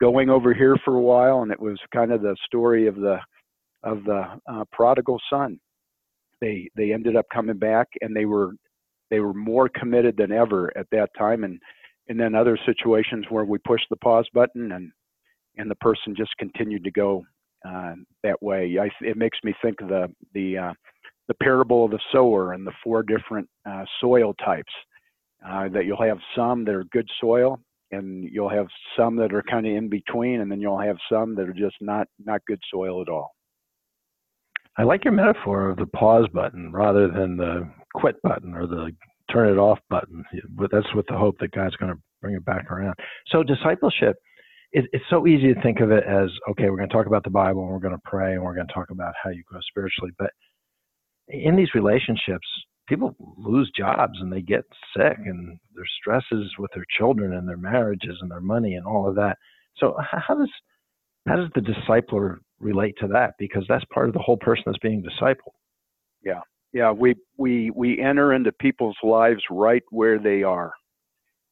going 0.00 0.28
over 0.28 0.52
here 0.52 0.76
for 0.84 0.96
a 0.96 1.00
while, 1.00 1.42
and 1.42 1.52
it 1.52 1.60
was 1.60 1.78
kind 1.94 2.12
of 2.12 2.22
the 2.22 2.36
story 2.46 2.86
of 2.88 2.96
the 2.96 3.18
of 3.84 4.04
the 4.04 4.24
uh, 4.50 4.64
prodigal 4.72 5.20
son. 5.30 5.58
They 6.40 6.68
they 6.76 6.92
ended 6.92 7.16
up 7.16 7.26
coming 7.32 7.58
back, 7.58 7.88
and 8.00 8.14
they 8.14 8.24
were 8.24 8.52
they 9.10 9.20
were 9.20 9.34
more 9.34 9.68
committed 9.68 10.16
than 10.16 10.32
ever 10.32 10.76
at 10.76 10.86
that 10.90 11.10
time. 11.16 11.44
And 11.44 11.60
and 12.12 12.20
then 12.20 12.34
other 12.34 12.58
situations 12.66 13.24
where 13.30 13.46
we 13.46 13.56
pushed 13.66 13.86
the 13.88 13.96
pause 13.96 14.28
button, 14.34 14.72
and 14.72 14.92
and 15.56 15.70
the 15.70 15.76
person 15.76 16.14
just 16.14 16.36
continued 16.38 16.84
to 16.84 16.90
go 16.90 17.24
uh, 17.66 17.94
that 18.22 18.42
way. 18.42 18.76
I, 18.78 18.90
it 19.00 19.16
makes 19.16 19.38
me 19.42 19.54
think 19.62 19.80
of 19.80 19.88
the 19.88 20.08
the 20.34 20.58
uh, 20.58 20.72
the 21.28 21.34
parable 21.42 21.86
of 21.86 21.90
the 21.90 21.98
sower 22.12 22.52
and 22.52 22.66
the 22.66 22.72
four 22.84 23.02
different 23.02 23.48
uh, 23.66 23.84
soil 23.98 24.34
types. 24.44 24.72
Uh, 25.44 25.70
that 25.70 25.86
you'll 25.86 26.00
have 26.00 26.18
some 26.36 26.66
that 26.66 26.74
are 26.74 26.84
good 26.92 27.08
soil, 27.18 27.58
and 27.92 28.28
you'll 28.30 28.50
have 28.50 28.66
some 28.94 29.16
that 29.16 29.32
are 29.32 29.42
kind 29.50 29.66
of 29.66 29.74
in 29.74 29.88
between, 29.88 30.42
and 30.42 30.52
then 30.52 30.60
you'll 30.60 30.78
have 30.78 30.98
some 31.10 31.34
that 31.34 31.48
are 31.48 31.54
just 31.54 31.76
not 31.80 32.06
not 32.22 32.42
good 32.46 32.60
soil 32.70 33.00
at 33.00 33.08
all. 33.08 33.30
I 34.76 34.82
like 34.82 35.04
your 35.04 35.14
metaphor 35.14 35.70
of 35.70 35.78
the 35.78 35.86
pause 35.86 36.28
button 36.34 36.72
rather 36.72 37.08
than 37.08 37.38
the 37.38 37.72
quit 37.94 38.16
button 38.22 38.52
or 38.52 38.66
the 38.66 38.90
turn 39.30 39.48
it 39.48 39.58
off 39.58 39.78
button. 39.90 40.24
But 40.50 40.70
that's 40.72 40.92
with 40.94 41.06
the 41.08 41.16
hope 41.16 41.36
that 41.40 41.52
God's 41.52 41.76
going 41.76 41.92
to 41.92 42.00
bring 42.20 42.34
it 42.34 42.44
back 42.44 42.70
around. 42.70 42.94
So 43.28 43.42
discipleship, 43.42 44.16
it, 44.72 44.86
it's 44.92 45.04
so 45.10 45.26
easy 45.26 45.52
to 45.52 45.62
think 45.62 45.80
of 45.80 45.90
it 45.90 46.04
as 46.04 46.30
okay, 46.50 46.70
we're 46.70 46.76
going 46.76 46.88
to 46.88 46.94
talk 46.94 47.06
about 47.06 47.24
the 47.24 47.30
Bible 47.30 47.62
and 47.62 47.72
we're 47.72 47.78
going 47.78 47.94
to 47.94 48.02
pray 48.04 48.32
and 48.32 48.42
we're 48.42 48.54
going 48.54 48.66
to 48.66 48.72
talk 48.74 48.90
about 48.90 49.14
how 49.22 49.30
you 49.30 49.42
grow 49.46 49.60
spiritually, 49.68 50.12
but 50.18 50.30
in 51.28 51.56
these 51.56 51.74
relationships, 51.74 52.46
people 52.88 53.14
lose 53.38 53.70
jobs 53.76 54.18
and 54.20 54.32
they 54.32 54.42
get 54.42 54.64
sick 54.96 55.16
and 55.24 55.58
there's 55.74 55.90
stresses 56.00 56.50
with 56.58 56.70
their 56.74 56.84
children 56.98 57.34
and 57.34 57.48
their 57.48 57.56
marriages 57.56 58.16
and 58.20 58.30
their 58.30 58.40
money 58.40 58.74
and 58.74 58.86
all 58.86 59.08
of 59.08 59.14
that. 59.14 59.36
So 59.76 59.96
how 60.00 60.34
does 60.34 60.50
how 61.26 61.36
does 61.36 61.48
the 61.54 61.60
discipler 61.60 62.38
relate 62.58 62.94
to 63.00 63.06
that? 63.08 63.34
Because 63.38 63.64
that's 63.68 63.84
part 63.94 64.08
of 64.08 64.14
the 64.14 64.20
whole 64.20 64.36
person 64.36 64.64
that's 64.66 64.78
being 64.78 65.02
discipled. 65.02 65.54
Yeah, 66.24 66.40
yeah. 66.72 66.90
We 66.90 67.14
we 67.36 67.70
we 67.70 68.00
enter 68.00 68.32
into 68.32 68.52
people's 68.52 68.96
lives 69.02 69.42
right 69.50 69.82
where 69.90 70.18
they 70.18 70.42
are, 70.42 70.72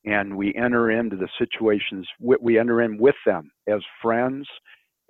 and 0.04 0.36
we 0.36 0.54
enter 0.54 0.90
into 0.90 1.16
the 1.16 1.28
situations. 1.38 2.06
We 2.20 2.58
enter 2.58 2.82
in 2.82 2.98
with 2.98 3.16
them 3.26 3.50
as 3.68 3.80
friends, 4.02 4.46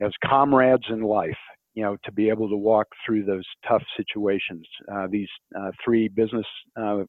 as 0.00 0.12
comrades 0.25 0.85
in 0.88 1.02
life, 1.02 1.38
you 1.75 1.83
know, 1.83 1.97
to 2.05 2.12
be 2.12 2.29
able 2.29 2.49
to 2.49 2.57
walk 2.57 2.88
through 3.07 3.25
those 3.25 3.47
tough 3.69 3.83
situations. 3.97 4.67
Uh, 4.93 5.07
these 5.11 5.29
uh, 5.59 5.71
three 5.85 6.09
business 6.09 6.47
uh, 6.81 7.05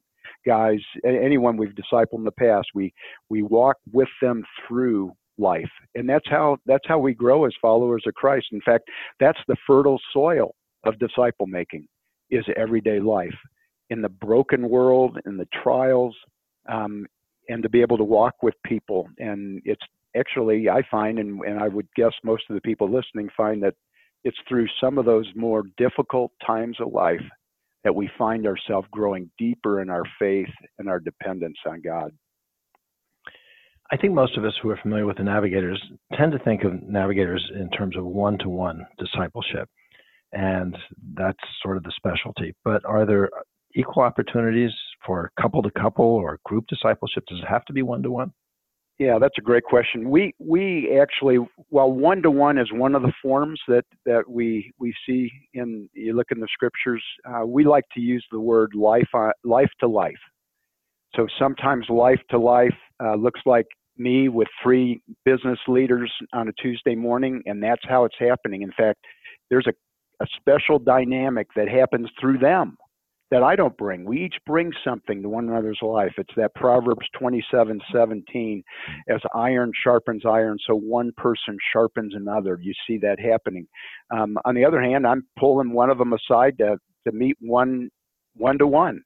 guys, 0.46 0.80
anyone 1.04 1.58
we've 1.58 1.76
discipled 1.76 2.20
in 2.20 2.24
the 2.24 2.32
past, 2.32 2.68
we 2.76 2.94
we 3.30 3.42
walk 3.42 3.78
with 3.92 4.10
them 4.22 4.44
through 4.68 5.12
life, 5.40 5.72
and 5.96 6.08
that's 6.08 6.30
how 6.30 6.58
that's 6.68 6.88
how 6.88 7.00
we 7.00 7.16
grow 7.16 7.46
as 7.46 7.54
followers 7.62 8.04
of 8.06 8.14
Christ. 8.14 8.48
In 8.52 8.62
fact, 8.62 8.84
that's 9.20 9.40
the 9.48 9.58
fertile 9.66 10.00
soil 10.14 10.54
of 10.86 11.00
disciple 11.00 11.48
making 11.48 11.88
is 12.32 12.46
everyday 12.56 13.00
life 13.00 13.36
in 13.90 14.02
the 14.02 14.10
broken 14.10 14.70
world, 14.70 15.20
in 15.26 15.38
the 15.38 15.48
trials, 15.62 16.16
um, 16.70 17.06
and 17.50 17.62
to 17.62 17.70
be 17.70 17.82
able 17.82 17.98
to 17.98 18.04
walk 18.04 18.36
with 18.42 18.56
people. 18.66 19.08
And 19.20 19.62
it's 19.66 19.82
actually, 20.16 20.70
I 20.70 20.82
find, 20.90 21.20
and, 21.20 21.42
and 21.42 21.60
I 21.60 21.68
would 21.68 21.88
guess 21.96 22.14
most 22.24 22.44
of 22.50 22.56
the 22.56 22.62
people 22.62 22.90
listening 22.90 23.30
find 23.36 23.62
that 23.64 23.76
it's 24.24 24.38
through 24.48 24.68
some 24.80 24.98
of 24.98 25.06
those 25.06 25.28
more 25.36 25.64
difficult 25.78 26.32
times 26.46 26.78
of 26.80 26.94
life 26.94 27.22
that 27.84 27.94
we 27.94 28.10
find 28.18 28.46
ourselves 28.46 28.88
growing 28.92 29.30
deeper 29.38 29.82
in 29.82 29.90
our 29.90 30.04
faith 30.20 30.54
and 30.78 30.88
our 30.88 31.00
dependence 31.00 31.58
on 31.66 31.82
God. 31.82 32.12
I 33.92 33.98
think 33.98 34.14
most 34.14 34.38
of 34.38 34.46
us 34.46 34.54
who 34.62 34.70
are 34.70 34.80
familiar 34.82 35.06
with 35.06 35.18
the 35.18 35.24
navigators 35.24 35.82
tend 36.18 36.32
to 36.32 36.40
think 36.40 36.64
of 36.64 36.82
navigators 36.84 37.46
in 37.56 37.70
terms 37.72 37.98
of 37.98 38.06
one 38.06 38.38
to 38.38 38.48
one 38.48 38.86
discipleship, 38.98 39.68
and 40.34 40.78
that's 41.14 41.40
sort 41.62 41.78
of 41.78 41.84
the 41.84 41.92
specialty. 41.96 42.54
But 42.64 42.84
are 42.86 43.06
there 43.06 43.30
equal 43.76 44.04
opportunities 44.04 44.72
for 45.06 45.32
couple 45.40 45.62
to 45.64 45.72
couple 45.72 46.06
or 46.06 46.40
group 46.46 46.66
discipleship? 46.68 47.24
Does 47.28 47.40
it 47.40 47.48
have 47.48 47.66
to 47.66 47.74
be 47.74 47.82
one 47.82 48.04
to 48.04 48.12
one? 48.12 48.32
Yeah, 49.00 49.18
that's 49.20 49.38
a 49.40 49.42
great 49.42 49.64
question. 49.64 50.12
We 50.12 50.34
we 50.38 51.00
actually, 51.02 51.38
while 51.70 51.92
one 51.92 52.22
to 52.22 52.30
one 52.30 52.60
is 52.60 52.72
one 52.72 52.94
of 52.94 53.02
the 53.02 53.14
forms 53.20 53.60
that 53.68 53.86
that 54.06 54.30
we 54.30 54.72
we 54.80 54.94
see 55.08 55.32
in 55.56 55.90
you 55.94 56.14
look 56.14 56.28
in 56.30 56.40
the 56.40 56.48
scriptures, 56.54 57.04
uh, 57.26 57.46
we 57.46 57.64
like 57.64 57.86
to 57.96 58.00
use 58.00 58.24
the 58.32 58.40
word 58.40 58.74
life 58.76 59.08
uh, 59.16 59.32
life 59.44 59.72
to 59.80 59.88
life. 59.88 60.22
So 61.16 61.26
sometimes 61.40 61.88
life 61.90 62.22
to 62.30 62.38
life 62.38 62.76
uh, 63.04 63.16
looks 63.16 63.42
like 63.46 63.66
me 63.98 64.30
with 64.30 64.48
three 64.62 65.02
business 65.26 65.60
leaders 65.68 66.12
on 66.34 66.48
a 66.48 66.54
Tuesday 66.62 66.96
morning, 66.96 67.42
and 67.48 67.62
that's 67.62 67.82
how 67.90 68.06
it's 68.06 68.16
happening. 68.20 68.62
In 68.62 68.72
fact, 68.78 69.00
there's 69.50 69.68
a 69.68 69.74
a 70.22 70.26
special 70.38 70.80
dynamic 70.80 71.48
that 71.56 71.68
happens 71.68 72.10
through 72.20 72.38
them 72.38 72.78
that 73.32 73.44
I 73.44 73.56
don't 73.56 73.78
bring. 73.78 74.04
We 74.04 74.26
each 74.26 74.36
bring 74.46 74.72
something 74.84 75.22
to 75.22 75.30
one 75.30 75.48
another's 75.48 75.80
life. 75.82 76.12
It's 76.18 76.34
that 76.36 76.54
Proverbs 76.54 77.08
27 77.18 77.80
17, 77.94 78.64
as 79.10 79.22
iron 79.34 79.72
sharpens 79.84 80.24
iron, 80.26 80.58
so 80.68 80.76
one 80.76 81.12
person 81.16 81.58
sharpens 81.72 82.14
another. 82.14 82.60
You 82.62 82.74
see 82.86 82.98
that 83.00 83.20
happening. 83.20 83.68
Um, 84.12 84.38
on 84.44 84.54
the 84.54 84.66
other 84.66 84.82
hand, 84.82 85.08
I'm 85.08 85.26
pulling 85.40 85.72
one 85.72 85.90
of 85.90 85.98
them 85.98 86.14
aside 86.14 86.58
to, 86.58 86.78
to 87.08 87.12
meet 87.14 87.38
one 87.40 87.90
one 88.36 88.58
to 88.58 88.68
one 88.68 89.02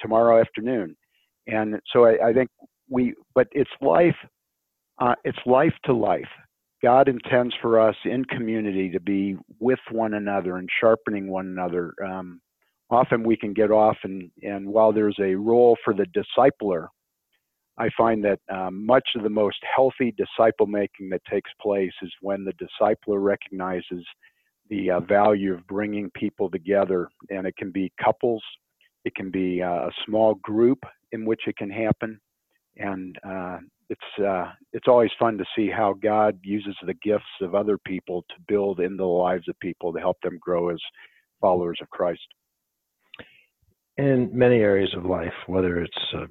tomorrow 0.00 0.40
afternoon. 0.40 0.96
And 1.46 1.80
so 1.92 2.04
I, 2.04 2.28
I, 2.28 2.32
think 2.32 2.48
we, 2.88 3.14
but 3.34 3.48
it's 3.52 3.70
life, 3.80 4.16
uh, 5.00 5.14
it's 5.24 5.38
life 5.46 5.74
to 5.84 5.92
life. 5.92 6.28
God 6.82 7.08
intends 7.08 7.54
for 7.60 7.78
us 7.78 7.96
in 8.04 8.24
community 8.24 8.90
to 8.90 9.00
be 9.00 9.36
with 9.58 9.78
one 9.90 10.14
another 10.14 10.56
and 10.56 10.68
sharpening 10.80 11.28
one 11.28 11.46
another. 11.46 11.92
Um, 12.04 12.40
often 12.90 13.22
we 13.22 13.36
can 13.36 13.52
get 13.52 13.70
off 13.70 13.98
and, 14.04 14.30
and 14.42 14.66
while 14.66 14.92
there's 14.92 15.18
a 15.20 15.34
role 15.34 15.76
for 15.84 15.94
the 15.94 16.06
discipler, 16.06 16.88
I 17.78 17.88
find 17.96 18.24
that 18.24 18.40
um, 18.52 18.84
much 18.84 19.08
of 19.16 19.22
the 19.22 19.30
most 19.30 19.58
healthy 19.74 20.14
disciple 20.16 20.66
making 20.66 21.08
that 21.10 21.22
takes 21.30 21.50
place 21.60 21.92
is 22.02 22.12
when 22.20 22.44
the 22.44 22.52
discipler 22.52 23.22
recognizes 23.22 24.04
the 24.68 24.90
uh, 24.90 25.00
value 25.00 25.54
of 25.54 25.66
bringing 25.66 26.10
people 26.10 26.50
together. 26.50 27.08
And 27.30 27.46
it 27.46 27.56
can 27.56 27.70
be 27.70 27.92
couples, 28.02 28.42
it 29.04 29.14
can 29.14 29.30
be 29.30 29.62
uh, 29.62 29.86
a 29.86 29.90
small 30.06 30.34
group 30.36 30.78
in 31.12 31.24
which 31.24 31.42
it 31.46 31.56
can 31.56 31.70
happen. 31.70 32.20
And 32.76 33.18
uh, 33.26 33.58
it's 33.90 34.24
uh, 34.24 34.52
it's 34.72 34.86
always 34.88 35.10
fun 35.18 35.36
to 35.36 35.44
see 35.56 35.68
how 35.68 35.94
God 36.00 36.38
uses 36.42 36.76
the 36.86 36.94
gifts 37.02 37.24
of 37.42 37.54
other 37.54 37.76
people 37.76 38.24
to 38.30 38.34
build 38.46 38.78
into 38.78 38.98
the 38.98 39.04
lives 39.04 39.48
of 39.48 39.58
people 39.60 39.92
to 39.92 39.98
help 39.98 40.16
them 40.22 40.38
grow 40.40 40.70
as 40.70 40.78
followers 41.40 41.78
of 41.82 41.90
Christ. 41.90 42.20
In 43.98 44.30
many 44.32 44.58
areas 44.58 44.94
of 44.96 45.04
life, 45.04 45.34
whether 45.46 45.80
it's 45.80 46.04
uh, 46.14 46.26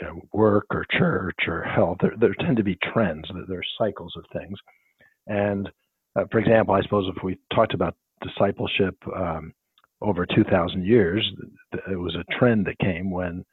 you 0.00 0.06
know, 0.06 0.20
work 0.32 0.66
or 0.70 0.86
church 0.98 1.36
or 1.46 1.62
health, 1.62 1.98
there, 2.00 2.14
there 2.18 2.34
tend 2.40 2.56
to 2.56 2.64
be 2.64 2.78
trends. 2.92 3.28
There 3.46 3.58
are 3.58 3.62
cycles 3.78 4.14
of 4.16 4.24
things. 4.32 4.58
And 5.26 5.68
uh, 6.16 6.24
for 6.32 6.38
example, 6.38 6.74
I 6.74 6.82
suppose 6.82 7.12
if 7.14 7.22
we 7.22 7.38
talked 7.54 7.74
about 7.74 7.94
discipleship 8.22 8.96
um, 9.14 9.52
over 10.00 10.26
2,000 10.26 10.84
years, 10.84 11.30
it 11.90 11.98
was 11.98 12.16
a 12.16 12.38
trend 12.38 12.66
that 12.66 12.78
came 12.78 13.10
when 13.10 13.44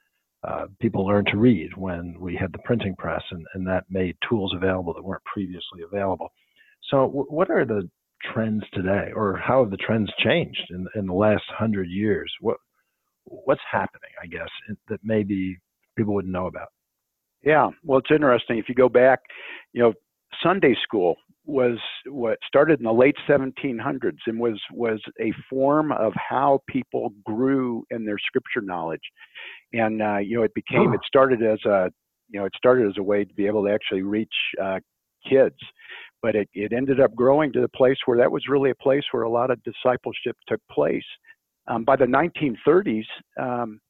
uh, 0.48 0.66
people 0.80 1.06
learned 1.06 1.26
to 1.26 1.36
read, 1.36 1.76
when 1.76 2.16
we 2.18 2.34
had 2.34 2.52
the 2.52 2.58
printing 2.64 2.96
press, 2.96 3.22
and, 3.30 3.46
and 3.54 3.66
that 3.66 3.84
made 3.90 4.16
tools 4.28 4.52
available 4.54 4.94
that 4.94 5.04
weren't 5.04 5.24
previously 5.24 5.82
available. 5.84 6.28
So, 6.90 7.06
w- 7.06 7.26
what 7.28 7.50
are 7.50 7.66
the 7.66 7.88
trends 8.32 8.64
today, 8.72 9.10
or 9.14 9.36
how 9.36 9.62
have 9.62 9.70
the 9.70 9.76
trends 9.76 10.10
changed 10.18 10.70
in, 10.70 10.86
in 10.94 11.06
the 11.06 11.12
last 11.12 11.44
hundred 11.48 11.88
years? 11.88 12.32
What 12.40 12.56
what's 13.24 13.60
happening, 13.70 14.10
I 14.22 14.26
guess, 14.26 14.48
that 14.88 15.00
maybe 15.02 15.58
people 15.96 16.14
wouldn't 16.14 16.32
know 16.32 16.46
about? 16.46 16.68
Yeah, 17.42 17.68
well, 17.84 17.98
it's 17.98 18.10
interesting. 18.10 18.58
If 18.58 18.70
you 18.70 18.74
go 18.74 18.88
back, 18.88 19.20
you 19.72 19.82
know, 19.82 19.92
Sunday 20.42 20.74
school 20.82 21.16
was 21.44 21.78
what 22.06 22.38
started 22.46 22.78
in 22.78 22.84
the 22.84 22.92
late 22.92 23.16
1700s 23.28 24.18
and 24.26 24.38
was 24.38 24.60
was 24.72 25.00
a 25.20 25.32
form 25.48 25.92
of 25.92 26.12
how 26.14 26.60
people 26.68 27.10
grew 27.24 27.84
in 27.90 28.04
their 28.04 28.18
scripture 28.18 28.60
knowledge 28.60 29.00
and 29.72 30.02
uh, 30.02 30.18
you 30.18 30.36
know 30.36 30.42
it 30.42 30.54
became 30.54 30.92
it 30.92 31.00
started 31.06 31.42
as 31.42 31.58
a 31.64 31.90
you 32.28 32.38
know 32.38 32.46
it 32.46 32.52
started 32.56 32.86
as 32.86 32.94
a 32.98 33.02
way 33.02 33.24
to 33.24 33.34
be 33.34 33.46
able 33.46 33.64
to 33.64 33.72
actually 33.72 34.02
reach 34.02 34.32
uh, 34.62 34.78
kids 35.28 35.56
but 36.20 36.34
it, 36.34 36.48
it 36.52 36.72
ended 36.72 37.00
up 37.00 37.14
growing 37.14 37.52
to 37.52 37.60
the 37.60 37.68
place 37.68 37.96
where 38.06 38.18
that 38.18 38.30
was 38.30 38.42
really 38.48 38.70
a 38.70 38.74
place 38.74 39.04
where 39.12 39.22
a 39.22 39.30
lot 39.30 39.50
of 39.50 39.62
discipleship 39.62 40.36
took 40.48 40.60
place 40.70 41.04
um, 41.68 41.84
by 41.84 41.96
the 41.96 42.04
1930s 42.04 43.04
um, 43.40 43.80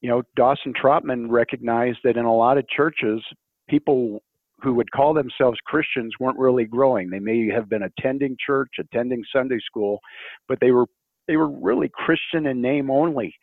you 0.00 0.08
know 0.08 0.22
Dawson 0.36 0.72
Trotman 0.80 1.30
recognized 1.30 1.98
that 2.04 2.16
in 2.16 2.24
a 2.24 2.34
lot 2.34 2.58
of 2.58 2.68
churches 2.68 3.22
people 3.68 4.22
who 4.62 4.74
would 4.74 4.90
call 4.90 5.12
themselves 5.12 5.58
Christians 5.66 6.14
weren't 6.18 6.38
really 6.38 6.64
growing. 6.64 7.10
They 7.10 7.18
may 7.18 7.48
have 7.48 7.68
been 7.68 7.82
attending 7.82 8.36
church, 8.44 8.70
attending 8.80 9.22
Sunday 9.32 9.58
school, 9.64 10.00
but 10.48 10.58
they 10.60 10.70
were 10.70 10.86
they 11.28 11.36
were 11.36 11.50
really 11.50 11.90
Christian 11.92 12.46
in 12.46 12.60
name 12.62 12.90
only. 12.90 13.34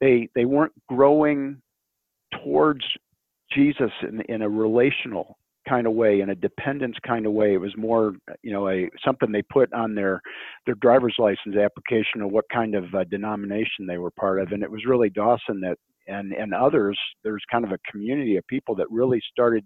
They 0.00 0.28
they 0.34 0.44
weren't 0.44 0.72
growing 0.88 1.60
towards 2.42 2.84
Jesus 3.52 3.90
in, 4.02 4.20
in 4.22 4.42
a 4.42 4.48
relational 4.48 5.38
kind 5.68 5.86
of 5.86 5.94
way, 5.94 6.20
in 6.20 6.30
a 6.30 6.34
dependence 6.34 6.96
kind 7.06 7.26
of 7.26 7.32
way. 7.32 7.54
It 7.54 7.60
was 7.60 7.74
more, 7.76 8.12
you 8.42 8.52
know, 8.52 8.68
a 8.68 8.90
something 9.04 9.32
they 9.32 9.42
put 9.42 9.72
on 9.72 9.94
their 9.94 10.20
their 10.66 10.74
driver's 10.76 11.16
license 11.18 11.56
application 11.56 12.20
of 12.20 12.30
what 12.30 12.44
kind 12.52 12.74
of 12.74 12.94
uh, 12.94 13.04
denomination 13.04 13.86
they 13.86 13.98
were 13.98 14.10
part 14.10 14.40
of. 14.40 14.52
And 14.52 14.62
it 14.62 14.70
was 14.70 14.84
really 14.86 15.10
Dawson 15.10 15.60
that 15.60 15.78
and 16.06 16.32
and 16.32 16.52
others. 16.52 16.98
There's 17.22 17.42
kind 17.50 17.64
of 17.64 17.72
a 17.72 17.78
community 17.90 18.36
of 18.36 18.46
people 18.46 18.74
that 18.76 18.90
really 18.90 19.22
started 19.30 19.64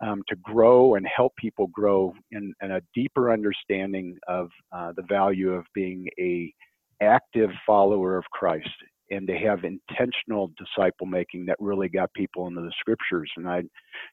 um, 0.00 0.22
to 0.28 0.36
grow 0.36 0.94
and 0.94 1.06
help 1.14 1.34
people 1.36 1.66
grow 1.68 2.14
in, 2.32 2.54
in 2.62 2.72
a 2.72 2.80
deeper 2.94 3.32
understanding 3.32 4.16
of 4.28 4.48
uh, 4.72 4.92
the 4.96 5.02
value 5.08 5.52
of 5.52 5.64
being 5.74 6.08
a 6.18 6.52
active 7.02 7.50
follower 7.66 8.16
of 8.16 8.24
Christ 8.32 8.68
and 9.10 9.26
to 9.26 9.34
have 9.34 9.64
intentional 9.64 10.52
disciple 10.56 11.06
making 11.06 11.46
that 11.46 11.56
really 11.58 11.88
got 11.88 12.12
people 12.14 12.46
into 12.46 12.60
the 12.60 12.72
scriptures. 12.78 13.30
And 13.36 13.48
I, 13.48 13.58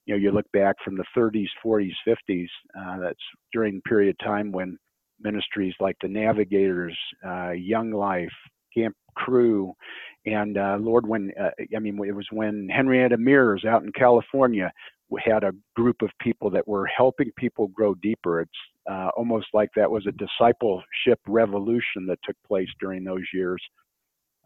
you 0.06 0.14
know, 0.14 0.16
you 0.16 0.32
look 0.32 0.52
back 0.54 0.76
from 0.84 0.98
the 0.98 1.06
30s, 1.16 1.48
40s, 1.64 1.94
50s. 2.08 2.48
Uh, 2.80 3.00
that's 3.00 3.20
during 3.54 3.76
the 3.76 3.82
period 3.82 4.16
of 4.20 4.26
time 4.26 4.52
when 4.52 4.78
ministries 5.20 5.76
like 5.80 5.98
the 6.02 6.08
Navigators, 6.08 6.98
uh, 7.26 7.52
Young 7.52 7.92
Life, 7.92 8.34
Camp 8.76 8.96
Crew, 9.16 9.74
and 10.26 10.58
uh, 10.58 10.78
Lord, 10.80 11.08
when 11.08 11.32
uh, 11.40 11.50
I 11.76 11.80
mean, 11.80 12.00
it 12.06 12.16
was 12.16 12.28
when 12.32 12.70
Henrietta 12.70 13.18
Mears 13.18 13.66
out 13.66 13.84
in 13.84 13.92
California 13.94 14.72
had 15.26 15.44
a 15.44 15.54
group 15.76 16.02
of 16.02 16.10
people 16.20 16.50
that 16.50 16.68
were 16.68 16.86
helping 16.86 17.32
people 17.38 17.68
grow 17.70 17.96
deeper. 17.96 18.42
It's 18.42 18.52
uh, 18.90 19.10
almost 19.16 19.48
like 19.54 19.70
that 19.76 19.90
was 19.90 20.06
a 20.06 20.12
discipleship 20.12 21.20
revolution 21.28 22.06
that 22.08 22.20
took 22.24 22.36
place 22.46 22.68
during 22.80 23.04
those 23.04 23.24
years. 23.34 23.62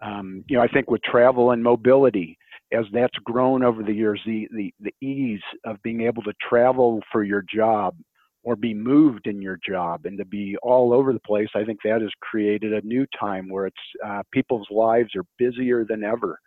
Um, 0.01 0.43
you 0.47 0.57
know, 0.57 0.63
I 0.63 0.67
think 0.67 0.89
with 0.89 1.01
travel 1.03 1.51
and 1.51 1.63
mobility, 1.63 2.37
as 2.73 2.85
that's 2.93 3.17
grown 3.23 3.63
over 3.63 3.83
the 3.83 3.93
years, 3.93 4.19
the, 4.25 4.47
the, 4.51 4.73
the 4.79 5.05
ease 5.05 5.41
of 5.65 5.81
being 5.83 6.01
able 6.01 6.23
to 6.23 6.33
travel 6.47 7.01
for 7.11 7.23
your 7.23 7.43
job 7.53 7.95
or 8.43 8.55
be 8.55 8.73
moved 8.73 9.27
in 9.27 9.41
your 9.41 9.59
job 9.67 10.05
and 10.05 10.17
to 10.17 10.25
be 10.25 10.55
all 10.63 10.93
over 10.93 11.13
the 11.13 11.19
place, 11.19 11.49
I 11.55 11.63
think 11.63 11.79
that 11.83 12.01
has 12.01 12.09
created 12.21 12.73
a 12.73 12.85
new 12.85 13.05
time 13.19 13.49
where 13.49 13.67
it's 13.67 13.77
uh, 14.05 14.23
people's 14.31 14.67
lives 14.71 15.09
are 15.15 15.25
busier 15.37 15.85
than 15.85 16.03
ever. 16.03 16.39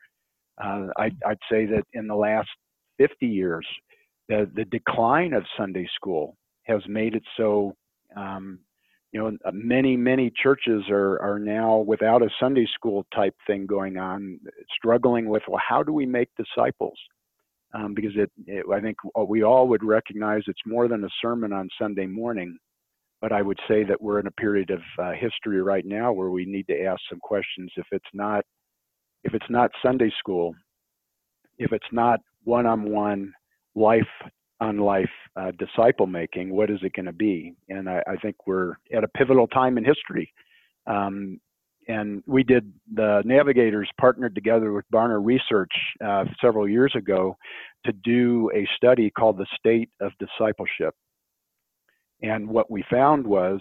Uh, 0.62 0.86
I, 0.96 1.10
I'd 1.26 1.38
say 1.50 1.66
that 1.66 1.84
in 1.92 2.06
the 2.06 2.14
last 2.14 2.48
50 2.98 3.26
years, 3.26 3.66
the, 4.28 4.50
the 4.54 4.64
decline 4.64 5.34
of 5.34 5.44
Sunday 5.56 5.88
school 5.94 6.36
has 6.64 6.80
made 6.88 7.14
it 7.14 7.24
so, 7.36 7.74
um, 8.16 8.58
you 9.14 9.20
know, 9.20 9.30
many, 9.52 9.96
many 9.96 10.32
churches 10.42 10.82
are, 10.90 11.22
are 11.22 11.38
now 11.38 11.76
without 11.76 12.20
a 12.20 12.28
Sunday 12.40 12.66
school 12.74 13.06
type 13.14 13.34
thing 13.46 13.64
going 13.64 13.96
on, 13.96 14.40
struggling 14.76 15.28
with, 15.28 15.44
well, 15.46 15.62
how 15.66 15.84
do 15.84 15.92
we 15.92 16.04
make 16.04 16.28
disciples? 16.36 16.98
Um, 17.74 17.94
because 17.94 18.10
it, 18.16 18.28
it, 18.48 18.66
I 18.72 18.80
think 18.80 18.96
we 19.28 19.44
all 19.44 19.68
would 19.68 19.84
recognize 19.84 20.42
it's 20.48 20.58
more 20.66 20.88
than 20.88 21.04
a 21.04 21.08
sermon 21.22 21.52
on 21.52 21.68
Sunday 21.80 22.06
morning. 22.06 22.58
But 23.20 23.30
I 23.30 23.40
would 23.40 23.58
say 23.68 23.84
that 23.84 24.02
we're 24.02 24.18
in 24.18 24.26
a 24.26 24.32
period 24.32 24.70
of 24.70 24.80
uh, 24.98 25.12
history 25.12 25.62
right 25.62 25.86
now 25.86 26.12
where 26.12 26.30
we 26.30 26.44
need 26.44 26.66
to 26.66 26.82
ask 26.82 27.00
some 27.08 27.20
questions. 27.20 27.70
If 27.76 27.86
it's 27.92 28.04
not, 28.14 28.44
if 29.22 29.32
it's 29.32 29.48
not 29.48 29.70
Sunday 29.80 30.12
school, 30.18 30.56
if 31.58 31.72
it's 31.72 31.86
not 31.92 32.18
one-on-one 32.42 33.32
life 33.76 34.02
on 34.64 34.78
life 34.78 35.10
uh, 35.36 35.52
disciple 35.58 36.06
making, 36.06 36.50
what 36.50 36.70
is 36.70 36.78
it 36.82 36.94
going 36.94 37.06
to 37.06 37.12
be? 37.12 37.54
And 37.68 37.88
I, 37.88 38.02
I, 38.06 38.16
think 38.16 38.46
we're 38.46 38.74
at 38.96 39.04
a 39.04 39.08
pivotal 39.08 39.46
time 39.46 39.78
in 39.78 39.84
history. 39.84 40.32
Um, 40.86 41.40
and 41.86 42.22
we 42.26 42.42
did 42.42 42.72
the 42.94 43.22
navigators 43.24 43.90
partnered 44.00 44.34
together 44.34 44.72
with 44.72 44.84
Barna 44.92 45.22
Research 45.22 45.72
uh, 46.04 46.24
several 46.40 46.68
years 46.68 46.92
ago 46.96 47.36
to 47.84 47.92
do 47.92 48.50
a 48.54 48.66
study 48.76 49.10
called 49.10 49.36
the 49.36 49.46
state 49.58 49.90
of 50.00 50.12
discipleship. 50.18 50.94
And 52.22 52.48
what 52.48 52.70
we 52.70 52.82
found 52.90 53.26
was, 53.26 53.60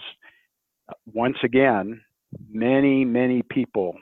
uh, 0.88 0.94
once 1.13 1.38
again, 1.44 2.02
many, 2.50 3.04
many 3.04 3.44
people 3.50 3.96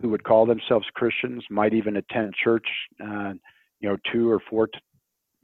who 0.00 0.10
would 0.10 0.22
call 0.22 0.46
themselves 0.46 0.86
Christians 0.94 1.42
might 1.50 1.74
even 1.74 1.96
attend 1.96 2.34
church, 2.42 2.66
uh, 3.02 3.32
you 3.80 3.88
know, 3.88 3.96
two 4.12 4.30
or 4.30 4.40
four 4.48 4.68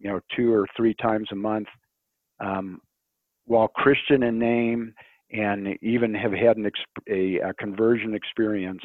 you 0.02 0.10
know, 0.10 0.20
two 0.36 0.52
or 0.52 0.66
three 0.76 0.94
times 0.94 1.28
a 1.32 1.36
month. 1.36 1.68
Um, 2.40 2.80
while 3.46 3.68
Christian 3.68 4.24
in 4.24 4.38
name 4.38 4.94
and 5.30 5.76
even 5.80 6.14
have 6.14 6.32
had 6.32 6.56
an 6.56 6.70
a, 7.08 7.38
a 7.38 7.54
conversion 7.54 8.14
experience, 8.14 8.82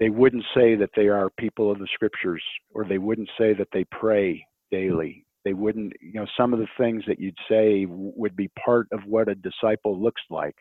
they 0.00 0.10
wouldn't 0.10 0.44
say 0.54 0.74
that 0.74 0.90
they 0.96 1.08
are 1.08 1.30
people 1.38 1.70
of 1.70 1.78
the 1.78 1.88
scriptures, 1.94 2.42
or 2.74 2.84
they 2.84 2.98
wouldn't 2.98 3.30
say 3.38 3.54
that 3.54 3.68
they 3.72 3.84
pray 3.90 4.44
daily. 4.70 5.24
They 5.44 5.52
wouldn't, 5.54 5.92
you 6.00 6.14
know, 6.14 6.26
some 6.36 6.52
of 6.52 6.58
the 6.58 6.68
things 6.78 7.04
that 7.06 7.20
you'd 7.20 7.38
say 7.48 7.86
would 7.88 8.36
be 8.36 8.50
part 8.64 8.88
of 8.92 9.00
what 9.06 9.28
a 9.28 9.34
disciple 9.36 10.00
looks 10.00 10.22
like. 10.30 10.54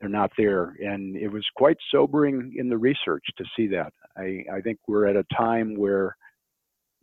They're 0.00 0.10
not 0.10 0.30
there. 0.36 0.74
And 0.80 1.16
it 1.16 1.28
was 1.28 1.44
quite 1.56 1.76
sobering 1.90 2.54
in 2.56 2.68
the 2.68 2.76
research 2.76 3.24
to 3.38 3.44
see 3.56 3.66
that. 3.68 3.92
I, 4.16 4.44
I 4.52 4.60
think 4.60 4.78
we're 4.86 5.06
at 5.06 5.16
a 5.16 5.24
time 5.36 5.74
where 5.74 6.14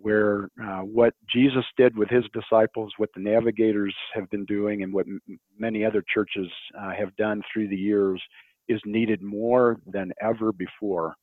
where 0.03 0.49
uh, 0.61 0.81
what 0.81 1.13
Jesus 1.33 1.63
did 1.77 1.97
with 1.97 2.09
his 2.09 2.25
disciples, 2.33 2.91
what 2.97 3.09
the 3.15 3.21
navigators 3.21 3.95
have 4.13 4.29
been 4.29 4.45
doing, 4.45 4.83
and 4.83 4.93
what 4.93 5.07
m- 5.07 5.21
many 5.57 5.85
other 5.85 6.03
churches 6.13 6.47
uh, 6.79 6.91
have 6.91 7.15
done 7.15 7.41
through 7.51 7.69
the 7.69 7.75
years 7.75 8.21
is 8.67 8.81
needed 8.85 9.21
more 9.21 9.77
than 9.87 10.11
ever 10.21 10.51
before 10.51 11.15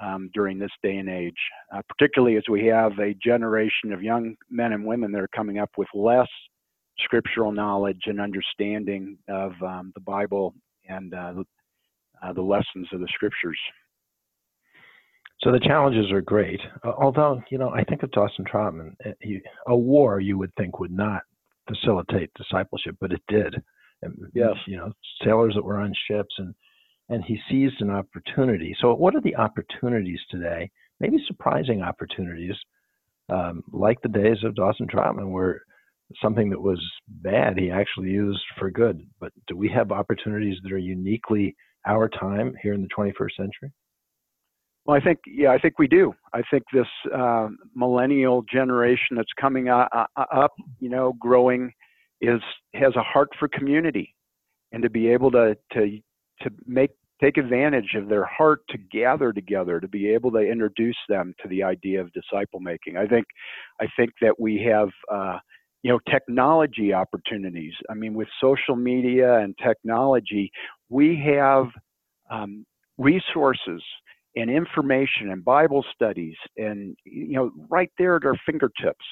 um, 0.00 0.30
during 0.32 0.58
this 0.58 0.70
day 0.82 0.96
and 0.96 1.10
age, 1.10 1.34
uh, 1.74 1.82
particularly 1.88 2.36
as 2.36 2.44
we 2.48 2.66
have 2.66 2.92
a 3.00 3.14
generation 3.22 3.92
of 3.92 4.02
young 4.02 4.36
men 4.48 4.72
and 4.72 4.84
women 4.86 5.10
that 5.10 5.20
are 5.20 5.28
coming 5.34 5.58
up 5.58 5.70
with 5.76 5.88
less 5.92 6.28
scriptural 7.00 7.50
knowledge 7.50 8.02
and 8.06 8.20
understanding 8.20 9.18
of 9.28 9.52
um, 9.62 9.90
the 9.94 10.00
Bible 10.00 10.54
and 10.88 11.14
uh, 11.14 11.34
uh, 12.22 12.32
the 12.32 12.42
lessons 12.42 12.86
of 12.92 13.00
the 13.00 13.08
scriptures. 13.14 13.58
So 15.42 15.50
the 15.52 15.60
challenges 15.60 16.12
are 16.12 16.20
great. 16.20 16.60
Uh, 16.84 16.92
although, 16.98 17.42
you 17.50 17.58
know, 17.58 17.70
I 17.70 17.84
think 17.84 18.02
of 18.02 18.10
Dawson 18.10 18.44
Trotman, 18.44 18.94
uh, 19.04 19.10
he, 19.20 19.40
a 19.66 19.76
war 19.76 20.20
you 20.20 20.36
would 20.38 20.54
think 20.56 20.78
would 20.78 20.92
not 20.92 21.22
facilitate 21.66 22.30
discipleship, 22.34 22.96
but 23.00 23.12
it 23.12 23.22
did. 23.28 23.54
And, 24.02 24.14
yes. 24.34 24.54
You 24.66 24.76
know, 24.76 24.92
sailors 25.24 25.54
that 25.54 25.64
were 25.64 25.78
on 25.78 25.94
ships 26.08 26.34
and 26.38 26.54
and 27.10 27.24
he 27.24 27.40
seized 27.50 27.80
an 27.80 27.90
opportunity. 27.90 28.74
So 28.80 28.94
what 28.94 29.16
are 29.16 29.20
the 29.20 29.34
opportunities 29.34 30.20
today? 30.30 30.70
Maybe 31.00 31.16
surprising 31.26 31.82
opportunities 31.82 32.54
um, 33.28 33.62
like 33.72 34.00
the 34.02 34.08
days 34.08 34.38
of 34.44 34.54
Dawson 34.54 34.86
Trotman, 34.88 35.32
where 35.32 35.62
something 36.22 36.50
that 36.50 36.60
was 36.60 36.80
bad 37.08 37.58
he 37.58 37.70
actually 37.70 38.10
used 38.10 38.42
for 38.58 38.70
good. 38.70 39.04
But 39.20 39.32
do 39.46 39.56
we 39.56 39.68
have 39.70 39.92
opportunities 39.92 40.58
that 40.62 40.72
are 40.72 40.78
uniquely 40.78 41.56
our 41.86 42.08
time 42.08 42.54
here 42.62 42.74
in 42.74 42.82
the 42.82 42.88
21st 42.96 43.36
century? 43.36 43.72
Well, 44.86 44.96
I 44.96 45.00
think 45.00 45.18
yeah, 45.26 45.50
I 45.50 45.58
think 45.58 45.78
we 45.78 45.86
do. 45.86 46.14
I 46.32 46.42
think 46.50 46.64
this 46.72 46.86
uh, 47.14 47.48
millennial 47.74 48.42
generation 48.50 49.16
that's 49.16 49.32
coming 49.38 49.68
up, 49.68 50.52
you 50.78 50.88
know, 50.88 51.14
growing, 51.20 51.72
is 52.20 52.40
has 52.74 52.94
a 52.96 53.02
heart 53.02 53.28
for 53.38 53.48
community, 53.48 54.14
and 54.72 54.82
to 54.82 54.90
be 54.90 55.08
able 55.08 55.30
to 55.32 55.56
to 55.74 55.98
to 56.42 56.50
make 56.66 56.90
take 57.22 57.36
advantage 57.36 57.94
of 57.94 58.08
their 58.08 58.24
heart 58.24 58.60
to 58.70 58.78
gather 58.78 59.32
together 59.32 59.78
to 59.78 59.88
be 59.88 60.08
able 60.08 60.30
to 60.32 60.38
introduce 60.38 60.96
them 61.08 61.34
to 61.42 61.48
the 61.48 61.62
idea 61.62 62.00
of 62.00 62.10
disciple 62.12 62.60
making. 62.60 62.96
I 62.96 63.06
think 63.06 63.26
I 63.80 63.86
think 63.96 64.12
that 64.22 64.40
we 64.40 64.62
have 64.70 64.88
uh, 65.12 65.38
you 65.82 65.92
know 65.92 65.98
technology 66.10 66.94
opportunities. 66.94 67.74
I 67.90 67.94
mean, 67.94 68.14
with 68.14 68.28
social 68.40 68.76
media 68.76 69.38
and 69.40 69.54
technology, 69.62 70.50
we 70.88 71.22
have 71.26 71.66
um, 72.30 72.64
resources 72.96 73.82
and 74.36 74.50
information 74.50 75.30
and 75.30 75.44
Bible 75.44 75.84
studies 75.94 76.36
and 76.56 76.96
you 77.04 77.34
know 77.34 77.50
right 77.68 77.90
there 77.98 78.16
at 78.16 78.24
our 78.24 78.36
fingertips. 78.46 79.04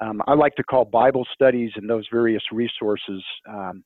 Um, 0.00 0.22
I 0.26 0.34
like 0.34 0.54
to 0.56 0.64
call 0.64 0.84
Bible 0.84 1.26
studies 1.34 1.72
and 1.76 1.88
those 1.88 2.06
various 2.10 2.42
resources, 2.52 3.22
um, 3.46 3.84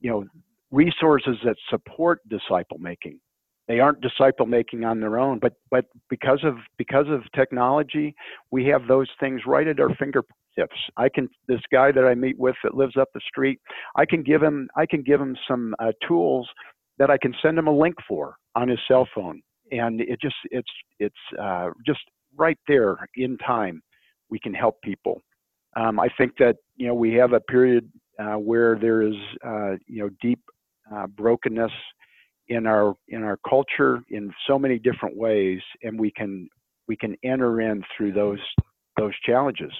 you 0.00 0.10
know, 0.10 0.24
resources 0.70 1.36
that 1.44 1.56
support 1.68 2.20
disciple 2.28 2.78
making. 2.78 3.20
They 3.68 3.78
aren't 3.78 4.00
disciple 4.00 4.46
making 4.46 4.84
on 4.84 5.00
their 5.00 5.18
own, 5.18 5.38
but 5.38 5.54
but 5.70 5.84
because 6.10 6.40
of 6.42 6.56
because 6.78 7.06
of 7.08 7.20
technology, 7.34 8.14
we 8.50 8.66
have 8.66 8.88
those 8.88 9.08
things 9.20 9.42
right 9.46 9.68
at 9.68 9.78
our 9.78 9.94
fingertips. 9.96 10.76
I 10.96 11.08
can 11.08 11.28
this 11.46 11.60
guy 11.70 11.92
that 11.92 12.04
I 12.04 12.14
meet 12.14 12.38
with 12.38 12.56
that 12.64 12.74
lives 12.74 12.96
up 12.96 13.08
the 13.14 13.20
street, 13.26 13.60
I 13.94 14.04
can 14.04 14.22
give 14.22 14.42
him 14.42 14.68
I 14.76 14.86
can 14.86 15.02
give 15.02 15.20
him 15.20 15.36
some 15.46 15.74
uh, 15.78 15.92
tools 16.06 16.48
that 16.98 17.10
I 17.10 17.18
can 17.18 17.34
send 17.40 17.56
him 17.58 17.68
a 17.68 17.76
link 17.76 17.94
for 18.08 18.36
on 18.56 18.68
his 18.68 18.80
cell 18.88 19.08
phone, 19.14 19.40
and 19.72 20.00
it 20.00 20.20
just 20.20 20.36
it's 20.50 20.70
it's 21.00 21.14
uh, 21.40 21.70
just 21.84 22.00
right 22.36 22.58
there 22.68 22.96
in 23.16 23.36
time. 23.38 23.82
We 24.30 24.38
can 24.38 24.54
help 24.54 24.80
people. 24.82 25.20
Um, 25.76 25.98
I 25.98 26.08
think 26.18 26.32
that 26.38 26.56
you 26.76 26.86
know 26.86 26.94
we 26.94 27.14
have 27.14 27.32
a 27.32 27.40
period 27.40 27.90
uh, 28.18 28.34
where 28.34 28.78
there 28.78 29.02
is 29.02 29.14
uh, 29.44 29.72
you 29.86 30.02
know 30.02 30.10
deep 30.20 30.40
uh, 30.94 31.06
brokenness 31.08 31.72
in 32.48 32.66
our 32.66 32.94
in 33.08 33.22
our 33.22 33.38
culture 33.48 34.02
in 34.10 34.32
so 34.46 34.58
many 34.58 34.78
different 34.78 35.16
ways, 35.16 35.60
and 35.82 35.98
we 35.98 36.10
can 36.10 36.48
we 36.88 36.96
can 36.96 37.16
enter 37.24 37.60
in 37.60 37.82
through 37.96 38.12
those 38.12 38.40
those 38.98 39.12
challenges. 39.24 39.72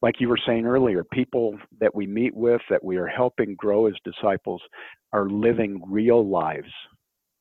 Like 0.00 0.20
you 0.20 0.28
were 0.28 0.38
saying 0.46 0.64
earlier, 0.64 1.02
people 1.04 1.58
that 1.80 1.92
we 1.92 2.06
meet 2.06 2.34
with, 2.34 2.60
that 2.70 2.84
we 2.84 2.96
are 2.98 3.08
helping 3.08 3.56
grow 3.56 3.86
as 3.86 3.94
disciples, 4.04 4.62
are 5.12 5.28
living 5.28 5.82
real 5.88 6.26
lives. 6.26 6.70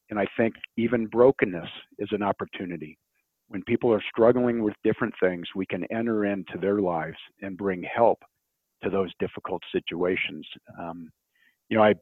And 0.09 0.19
I 0.19 0.25
think 0.37 0.55
even 0.77 1.07
brokenness 1.07 1.69
is 1.99 2.09
an 2.11 2.23
opportunity. 2.23 2.97
When 3.49 3.63
people 3.63 3.93
are 3.93 4.03
struggling 4.09 4.63
with 4.63 4.73
different 4.83 5.13
things, 5.21 5.45
we 5.55 5.65
can 5.65 5.85
enter 5.91 6.25
into 6.25 6.57
their 6.59 6.81
lives 6.81 7.17
and 7.41 7.57
bring 7.57 7.83
help 7.83 8.19
to 8.83 8.89
those 8.89 9.11
difficult 9.19 9.61
situations. 9.71 10.45
Um, 10.79 11.09
you 11.69 11.77
know, 11.77 11.83
I 11.83 11.93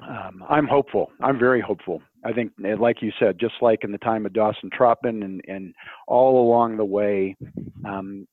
um, 0.00 0.42
I'm 0.48 0.66
hopeful. 0.66 1.10
I'm 1.20 1.38
very 1.38 1.60
hopeful. 1.60 2.00
I 2.24 2.32
think, 2.32 2.52
eh, 2.64 2.76
like 2.78 3.02
you 3.02 3.12
said, 3.18 3.38
just 3.38 3.54
like 3.60 3.84
in 3.84 3.92
the 3.92 3.98
time 3.98 4.24
of 4.24 4.32
Dawson 4.32 4.70
Trotman 4.70 5.22
and, 5.22 5.42
and 5.46 5.74
all 6.08 6.42
along 6.42 6.76
the 6.76 6.84
way, 6.84 7.36
um, 7.84 8.26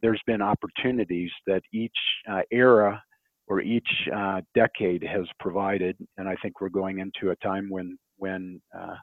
there's 0.00 0.22
been 0.26 0.40
opportunities 0.40 1.30
that 1.46 1.62
each 1.72 1.96
uh, 2.30 2.42
era 2.50 3.02
or 3.48 3.60
each 3.60 3.88
uh, 4.14 4.40
decade 4.54 5.02
has 5.02 5.26
provided, 5.40 5.96
and 6.18 6.28
I 6.28 6.36
think 6.36 6.60
we're 6.60 6.68
going 6.68 7.00
into 7.00 7.30
a 7.32 7.36
time 7.36 7.68
when 7.68 7.98
when 8.22 8.60
uh, 8.78 8.94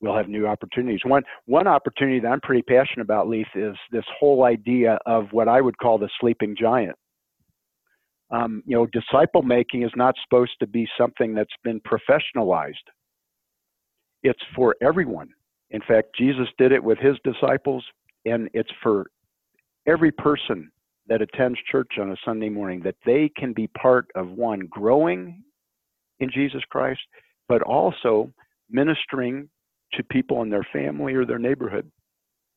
we'll 0.00 0.16
have 0.16 0.28
new 0.28 0.46
opportunities. 0.46 1.00
One 1.04 1.22
one 1.46 1.66
opportunity 1.66 2.20
that 2.20 2.28
I'm 2.28 2.40
pretty 2.40 2.62
passionate 2.62 3.04
about, 3.04 3.28
Leith, 3.28 3.46
is 3.54 3.76
this 3.92 4.04
whole 4.18 4.44
idea 4.44 4.98
of 5.06 5.26
what 5.30 5.48
I 5.48 5.60
would 5.60 5.78
call 5.78 5.98
the 5.98 6.10
sleeping 6.20 6.56
giant 6.58 6.96
um, 8.30 8.62
you 8.66 8.76
know, 8.76 8.86
disciple 8.86 9.42
making 9.42 9.82
is 9.82 9.92
not 9.96 10.14
supposed 10.22 10.52
to 10.60 10.66
be 10.66 10.86
something 10.98 11.34
that's 11.34 11.54
been 11.64 11.80
professionalized. 11.80 12.74
It's 14.22 14.42
for 14.54 14.76
everyone. 14.82 15.28
In 15.70 15.80
fact, 15.86 16.08
Jesus 16.16 16.48
did 16.58 16.72
it 16.72 16.82
with 16.82 16.98
his 16.98 17.16
disciples, 17.24 17.84
and 18.24 18.48
it's 18.52 18.70
for 18.82 19.06
every 19.86 20.10
person 20.10 20.70
that 21.06 21.22
attends 21.22 21.58
church 21.70 21.92
on 21.98 22.10
a 22.10 22.16
Sunday 22.24 22.50
morning 22.50 22.80
that 22.84 22.96
they 23.06 23.30
can 23.36 23.52
be 23.52 23.66
part 23.68 24.06
of 24.14 24.28
one 24.28 24.60
growing 24.70 25.42
in 26.20 26.30
Jesus 26.30 26.62
Christ, 26.68 27.00
but 27.48 27.62
also 27.62 28.30
ministering 28.70 29.48
to 29.94 30.02
people 30.04 30.42
in 30.42 30.50
their 30.50 30.66
family 30.72 31.14
or 31.14 31.24
their 31.24 31.38
neighborhood 31.38 31.90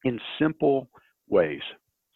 in 0.04 0.20
simple 0.40 0.90
ways 1.30 1.62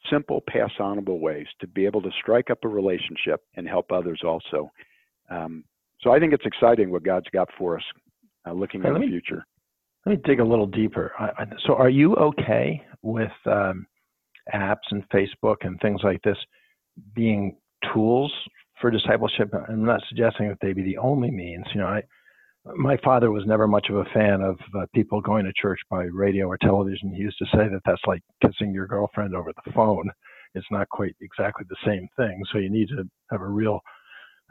simple, 0.10 0.44
pass 0.48 0.72
onable 0.80 1.20
ways 1.20 1.48
to 1.60 1.68
be 1.68 1.86
able 1.86 2.02
to 2.02 2.10
strike 2.22 2.50
up 2.50 2.60
a 2.64 2.68
relationship 2.68 3.42
and 3.56 3.68
help 3.68 3.92
others 3.92 4.22
also. 4.24 4.72
Um, 5.30 5.64
so 6.02 6.12
I 6.12 6.20
think 6.20 6.34
it's 6.34 6.46
exciting 6.46 6.92
what 6.92 7.04
God's 7.04 7.28
got 7.34 7.50
for 7.58 7.78
us 7.78 7.84
uh, 8.48 8.54
looking 8.54 8.86
at 8.86 8.94
the 8.94 9.00
me, 9.00 9.08
future. 9.08 9.46
Let 10.06 10.18
me 10.18 10.22
dig 10.24 10.40
a 10.40 10.44
little 10.44 10.68
deeper. 10.68 11.14
I, 11.18 11.26
I, 11.38 11.46
so 11.66 11.76
are 11.76 11.90
you 11.90 12.16
okay 12.16 12.82
with 13.02 13.32
um, 13.46 13.88
apps 14.54 14.92
and 14.92 15.08
Facebook 15.10 15.58
and 15.62 15.80
things 15.82 16.02
like 16.04 16.22
this 16.22 16.38
being 17.16 17.56
tools 17.94 18.32
for 18.80 18.92
discipleship? 18.92 19.52
I'm 19.68 19.86
not 19.86 20.02
suggesting 20.10 20.48
that 20.50 20.58
they 20.62 20.74
be 20.74 20.84
the 20.84 20.98
only 20.98 21.32
means. 21.32 21.66
You 21.74 21.82
know, 21.82 21.88
I 21.88 22.04
my 22.76 22.98
father 23.04 23.32
was 23.32 23.44
never 23.46 23.68
much 23.68 23.88
of 23.90 23.98
a 23.98 24.06
fan 24.14 24.42
of 24.42 24.58
uh, 24.76 24.86
people 24.94 25.22
going 25.22 25.46
to 25.46 25.54
church 25.62 25.80
by 25.90 26.04
radio 26.06 26.48
or 26.48 26.58
television. 26.58 27.14
He 27.14 27.22
used 27.22 27.38
to 27.38 27.46
say 27.46 27.70
that 27.70 27.82
that's 27.86 28.02
like 28.08 28.22
kissing 28.42 28.74
your 28.74 28.88
girlfriend 28.88 29.36
over 29.36 29.52
the 29.66 29.72
phone. 29.74 30.10
It's 30.56 30.66
not 30.72 30.90
quite 30.90 31.16
exactly 31.22 31.66
the 31.70 31.78
same 31.86 32.08
thing. 32.18 32.42
So 32.52 32.58
you 32.58 32.70
need 32.70 32.88
to 32.90 33.04
have 33.32 33.42
a 33.42 33.48
real 33.48 33.82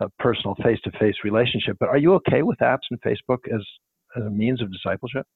uh, 0.00 0.08
personal 0.18 0.54
face-to-face 0.62 1.16
relationship. 1.24 1.76
But 1.80 1.88
are 1.88 1.98
you 1.98 2.14
okay 2.14 2.42
with 2.42 2.58
apps 2.58 2.86
and 2.90 3.00
Facebook 3.00 3.38
as, 3.52 3.62
as 4.16 4.24
a 4.24 4.30
means 4.30 4.60
of 4.60 4.72
discipleship? 4.72 5.26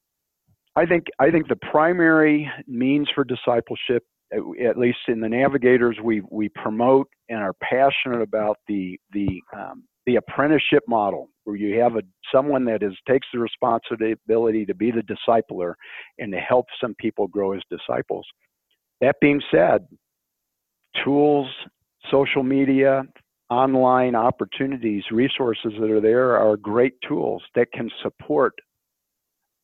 I 0.77 0.87
think 0.87 1.07
I 1.19 1.31
think 1.31 1.49
the 1.49 1.59
primary 1.73 2.49
means 2.69 3.09
for 3.13 3.25
discipleship, 3.25 4.05
at 4.33 4.79
least 4.79 4.99
in 5.09 5.21
the 5.21 5.29
navigators, 5.29 5.97
we 6.05 6.23
we 6.31 6.51
promote 6.51 7.09
and 7.29 7.41
are 7.41 7.55
passionate 7.55 8.23
about 8.23 8.59
the 8.69 8.97
the 9.13 9.41
um, 9.57 9.85
the 10.07 10.17
apprenticeship 10.17 10.85
model 10.87 11.31
where 11.49 11.57
you 11.57 11.81
have 11.81 11.97
a 11.97 12.03
someone 12.31 12.67
that 12.67 12.83
is 12.83 12.93
takes 13.09 13.27
the 13.33 13.39
responsibility 13.39 14.67
to 14.67 14.75
be 14.75 14.91
the 14.91 15.03
discipler 15.03 15.73
and 16.19 16.31
to 16.31 16.39
help 16.39 16.67
some 16.79 16.95
people 17.01 17.27
grow 17.27 17.55
as 17.55 17.63
disciples. 17.71 18.27
That 19.01 19.17
being 19.23 19.41
said, 19.51 19.87
tools, 21.03 21.49
social 22.11 22.43
media, 22.43 23.05
online 23.49 24.15
opportunities, 24.15 25.05
resources 25.11 25.73
that 25.81 25.91
are 25.91 26.03
there 26.03 26.37
are 26.37 26.59
great 26.59 26.93
tools 27.09 27.43
that 27.55 27.73
can 27.73 27.91
support 28.03 28.53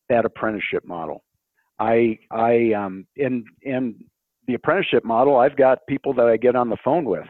that 0.09 0.25
apprenticeship 0.25 0.87
model. 0.87 1.23
I 1.79 2.19
I 2.31 2.73
um 2.73 3.07
in 3.17 3.45
in 3.61 4.03
the 4.47 4.55
apprenticeship 4.55 5.05
model, 5.05 5.37
I've 5.37 5.57
got 5.57 5.87
people 5.87 6.15
that 6.15 6.29
I 6.29 6.39
get 6.39 6.57
on 6.57 6.71
the 6.71 6.79
phone 6.83 7.05
with. 7.05 7.27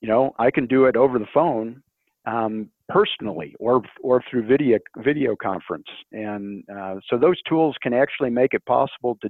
You 0.00 0.08
know, 0.08 0.34
I 0.38 0.50
can 0.50 0.66
do 0.66 0.86
it 0.86 0.96
over 0.96 1.18
the 1.18 1.28
phone 1.34 1.82
um, 2.26 2.68
personally 2.88 3.54
or 3.58 3.82
or 4.02 4.22
through 4.30 4.46
video 4.46 4.78
video 4.98 5.34
conference. 5.40 5.86
And 6.12 6.64
uh, 6.74 6.96
so 7.08 7.18
those 7.18 7.40
tools 7.48 7.76
can 7.82 7.92
actually 7.92 8.30
make 8.30 8.54
it 8.54 8.64
possible 8.66 9.18
to 9.22 9.28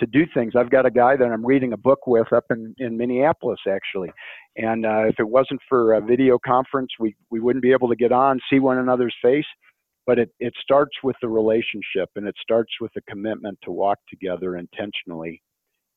to 0.00 0.06
do 0.06 0.24
things. 0.32 0.54
I've 0.56 0.70
got 0.70 0.86
a 0.86 0.90
guy 0.90 1.16
that 1.16 1.24
I'm 1.24 1.44
reading 1.44 1.72
a 1.72 1.76
book 1.76 2.06
with 2.06 2.32
up 2.32 2.44
in, 2.50 2.74
in 2.78 2.96
Minneapolis 2.96 3.60
actually, 3.68 4.10
and 4.56 4.86
uh, 4.86 5.06
if 5.06 5.16
it 5.18 5.28
wasn't 5.28 5.60
for 5.68 5.94
a 5.94 6.00
video 6.00 6.38
conference, 6.44 6.90
we 6.98 7.14
we 7.30 7.40
wouldn't 7.40 7.62
be 7.62 7.72
able 7.72 7.88
to 7.88 7.96
get 7.96 8.12
on, 8.12 8.40
see 8.50 8.58
one 8.58 8.78
another's 8.78 9.16
face. 9.22 9.46
But 10.04 10.18
it, 10.18 10.30
it 10.40 10.52
starts 10.60 10.96
with 11.04 11.14
the 11.22 11.28
relationship 11.28 12.10
and 12.16 12.26
it 12.26 12.34
starts 12.42 12.72
with 12.80 12.90
the 12.92 13.02
commitment 13.02 13.56
to 13.62 13.70
walk 13.70 13.98
together 14.10 14.56
intentionally 14.56 15.40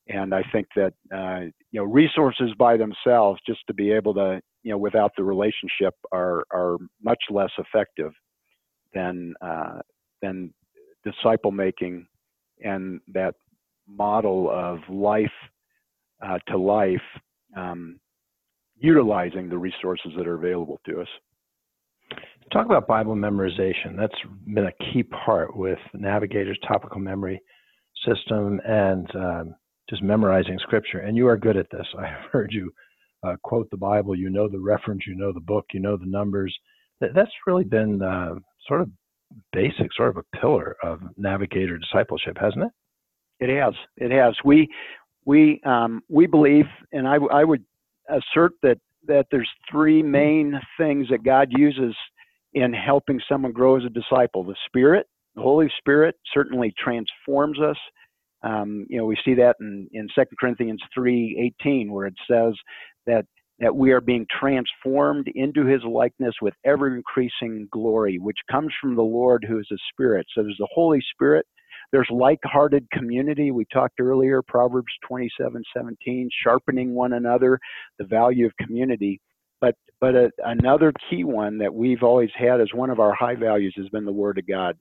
and 0.07 0.33
I 0.33 0.43
think 0.51 0.67
that 0.75 0.93
uh, 1.13 1.45
you 1.71 1.79
know 1.79 1.83
resources 1.83 2.51
by 2.57 2.77
themselves, 2.77 3.39
just 3.47 3.61
to 3.67 3.73
be 3.73 3.91
able 3.91 4.13
to 4.15 4.41
you 4.65 4.71
know 4.71 4.77
without 4.79 5.11
the 5.15 5.23
relationship, 5.23 5.93
are 6.11 6.43
are 6.51 6.77
much 7.01 7.23
less 7.29 7.51
effective 7.59 8.11
than 8.95 9.35
uh, 9.39 9.79
than 10.23 10.51
disciple 11.03 11.51
making 11.51 12.07
and 12.63 12.99
that 13.13 13.35
model 13.87 14.49
of 14.49 14.79
life 14.89 15.27
uh, 16.25 16.39
to 16.47 16.57
life, 16.57 16.97
um, 17.55 17.99
utilizing 18.77 19.49
the 19.49 19.57
resources 19.57 20.11
that 20.17 20.25
are 20.25 20.33
available 20.33 20.79
to 20.87 20.99
us. 20.99 21.07
Talk 22.51 22.65
about 22.65 22.87
Bible 22.87 23.15
memorization. 23.15 23.95
That's 23.95 24.15
been 24.51 24.65
a 24.65 24.91
key 24.91 25.03
part 25.03 25.55
with 25.55 25.79
Navigator's 25.93 26.59
topical 26.67 26.99
memory 26.99 27.39
system 28.03 28.59
and 28.65 29.07
um, 29.15 29.55
just 29.91 30.01
memorizing 30.01 30.57
scripture. 30.59 30.99
And 30.99 31.15
you 31.15 31.27
are 31.27 31.37
good 31.37 31.57
at 31.57 31.69
this. 31.71 31.85
I 31.99 32.07
have 32.07 32.31
heard 32.31 32.51
you 32.51 32.71
uh, 33.25 33.35
quote 33.43 33.69
the 33.71 33.77
Bible. 33.77 34.15
You 34.15 34.29
know 34.29 34.47
the 34.47 34.59
reference. 34.59 35.03
You 35.07 35.15
know 35.15 35.31
the 35.31 35.39
book. 35.39 35.65
You 35.73 35.79
know 35.79 35.97
the 35.97 36.05
numbers. 36.05 36.55
That's 37.01 37.31
really 37.45 37.63
been 37.63 38.01
uh, 38.01 38.35
sort 38.67 38.81
of 38.81 38.89
basic, 39.51 39.93
sort 39.95 40.09
of 40.09 40.17
a 40.17 40.37
pillar 40.37 40.75
of 40.83 41.01
navigator 41.17 41.77
discipleship, 41.77 42.37
hasn't 42.39 42.63
it? 42.63 42.71
It 43.39 43.61
has. 43.61 43.73
It 43.97 44.11
has. 44.11 44.35
We 44.45 44.69
we 45.25 45.59
um, 45.65 46.01
we 46.09 46.27
believe, 46.27 46.65
and 46.91 47.07
I, 47.07 47.15
I 47.31 47.43
would 47.43 47.63
assert 48.09 48.53
that 48.61 48.77
that 49.07 49.27
there's 49.31 49.49
three 49.69 50.01
main 50.01 50.59
things 50.79 51.07
that 51.09 51.23
God 51.23 51.49
uses 51.51 51.95
in 52.53 52.73
helping 52.73 53.19
someone 53.29 53.51
grow 53.51 53.77
as 53.77 53.83
a 53.83 53.89
disciple. 53.89 54.43
The 54.43 54.55
Spirit, 54.65 55.07
the 55.35 55.41
Holy 55.41 55.69
Spirit, 55.77 56.15
certainly 56.33 56.73
transforms 56.81 57.59
us. 57.59 57.77
Um, 58.43 58.85
you 58.89 58.97
know, 58.97 59.05
we 59.05 59.17
see 59.25 59.33
that 59.35 59.55
in, 59.59 59.87
in 59.91 60.07
2 60.15 60.23
Corinthians 60.39 60.81
3:18, 60.97 61.89
where 61.89 62.07
it 62.07 62.15
says 62.29 62.53
that 63.07 63.25
that 63.59 63.75
we 63.75 63.91
are 63.91 64.01
being 64.01 64.25
transformed 64.37 65.29
into 65.33 65.65
his 65.65 65.81
likeness 65.83 66.35
with 66.41 66.53
ever 66.65 66.93
increasing 66.93 67.67
glory, 67.71 68.17
which 68.19 68.37
comes 68.51 68.73
from 68.81 68.95
the 68.95 69.01
Lord 69.01 69.45
who 69.47 69.59
is 69.59 69.67
a 69.71 69.77
spirit. 69.93 70.25
So 70.35 70.43
there's 70.43 70.57
the 70.59 70.67
Holy 70.73 71.01
Spirit. 71.13 71.45
There's 71.91 72.09
like-hearted 72.11 72.89
community. 72.91 73.51
We 73.51 73.65
talked 73.71 74.01
earlier, 74.01 74.41
Proverbs 74.41 74.91
27, 75.07 75.63
17, 75.75 76.29
sharpening 76.43 76.93
one 76.93 77.13
another, 77.13 77.57
the 77.97 78.05
value 78.05 78.45
of 78.45 78.51
community. 78.59 79.21
But 79.61 79.75
but 80.01 80.15
a, 80.15 80.31
another 80.43 80.91
key 81.09 81.23
one 81.23 81.57
that 81.59 81.73
we've 81.73 82.03
always 82.03 82.31
had 82.37 82.59
as 82.59 82.67
one 82.73 82.89
of 82.89 82.99
our 82.99 83.13
high 83.13 83.35
values 83.35 83.73
has 83.77 83.87
been 83.89 84.03
the 84.03 84.11
Word 84.11 84.37
of 84.37 84.47
God. 84.47 84.75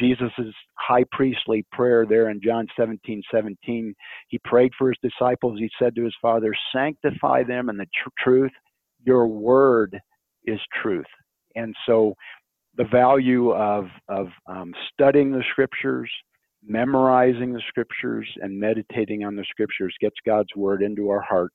Jesus' 0.00 0.30
high 0.74 1.04
priestly 1.12 1.64
prayer 1.72 2.04
there 2.06 2.30
in 2.30 2.40
John 2.42 2.66
17, 2.78 3.22
17. 3.32 3.94
He 4.28 4.38
prayed 4.44 4.72
for 4.78 4.88
his 4.88 5.10
disciples. 5.10 5.58
He 5.58 5.70
said 5.78 5.94
to 5.96 6.04
his 6.04 6.14
Father, 6.20 6.52
Sanctify 6.74 7.44
them 7.44 7.68
in 7.70 7.76
the 7.76 7.86
tr- 7.86 8.10
truth. 8.18 8.52
Your 9.04 9.26
word 9.26 9.98
is 10.44 10.60
truth. 10.82 11.06
And 11.54 11.74
so 11.86 12.14
the 12.76 12.84
value 12.84 13.52
of, 13.52 13.86
of 14.08 14.28
um, 14.46 14.74
studying 14.92 15.32
the 15.32 15.44
scriptures, 15.50 16.10
memorizing 16.62 17.52
the 17.52 17.62
scriptures, 17.68 18.28
and 18.42 18.58
meditating 18.58 19.24
on 19.24 19.36
the 19.36 19.44
scriptures 19.48 19.94
gets 20.00 20.16
God's 20.26 20.54
word 20.54 20.82
into 20.82 21.08
our 21.08 21.22
heart 21.22 21.52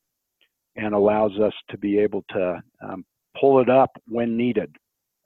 and 0.75 0.93
allows 0.93 1.33
us 1.39 1.53
to 1.69 1.77
be 1.77 1.99
able 1.99 2.23
to 2.29 2.61
um, 2.81 3.05
pull 3.39 3.59
it 3.59 3.69
up 3.69 3.91
when 4.07 4.37
needed. 4.37 4.75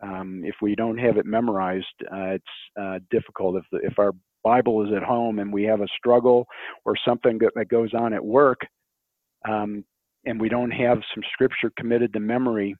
Um, 0.01 0.41
if 0.43 0.55
we 0.61 0.75
don't 0.75 0.97
have 0.97 1.17
it 1.17 1.25
memorized, 1.25 1.85
uh, 2.11 2.35
it's 2.35 2.45
uh, 2.79 2.99
difficult. 3.11 3.57
If 3.57 3.63
the, 3.71 3.79
if 3.87 3.97
our 3.99 4.11
Bible 4.43 4.85
is 4.85 4.93
at 4.95 5.03
home 5.03 5.39
and 5.39 5.51
we 5.51 5.63
have 5.63 5.81
a 5.81 5.87
struggle 5.97 6.45
or 6.85 6.95
something 7.07 7.39
that 7.55 7.67
goes 7.69 7.93
on 7.93 8.13
at 8.13 8.23
work, 8.23 8.59
um, 9.47 9.83
and 10.25 10.39
we 10.39 10.49
don't 10.49 10.71
have 10.71 10.99
some 11.13 11.23
scripture 11.33 11.71
committed 11.77 12.13
to 12.13 12.19
memory, 12.19 12.75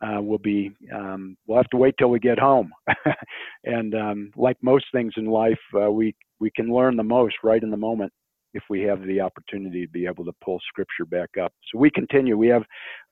uh, 0.00 0.20
we'll 0.20 0.38
be 0.38 0.70
um, 0.94 1.36
we'll 1.46 1.58
have 1.58 1.70
to 1.70 1.76
wait 1.76 1.94
till 1.98 2.10
we 2.10 2.20
get 2.20 2.38
home. 2.38 2.70
and 3.64 3.94
um, 3.94 4.30
like 4.36 4.56
most 4.62 4.86
things 4.92 5.12
in 5.16 5.26
life, 5.26 5.58
uh, 5.80 5.90
we 5.90 6.14
we 6.40 6.50
can 6.54 6.72
learn 6.72 6.96
the 6.96 7.02
most 7.02 7.36
right 7.42 7.62
in 7.62 7.70
the 7.70 7.76
moment 7.76 8.12
if 8.54 8.62
we 8.70 8.82
have 8.82 9.02
the 9.02 9.20
opportunity 9.20 9.86
to 9.86 9.92
be 9.92 10.06
able 10.06 10.24
to 10.24 10.32
pull 10.42 10.60
scripture 10.68 11.04
back 11.04 11.30
up. 11.42 11.52
So 11.72 11.78
we 11.78 11.90
continue. 11.90 12.36
We 12.36 12.48
have 12.48 12.62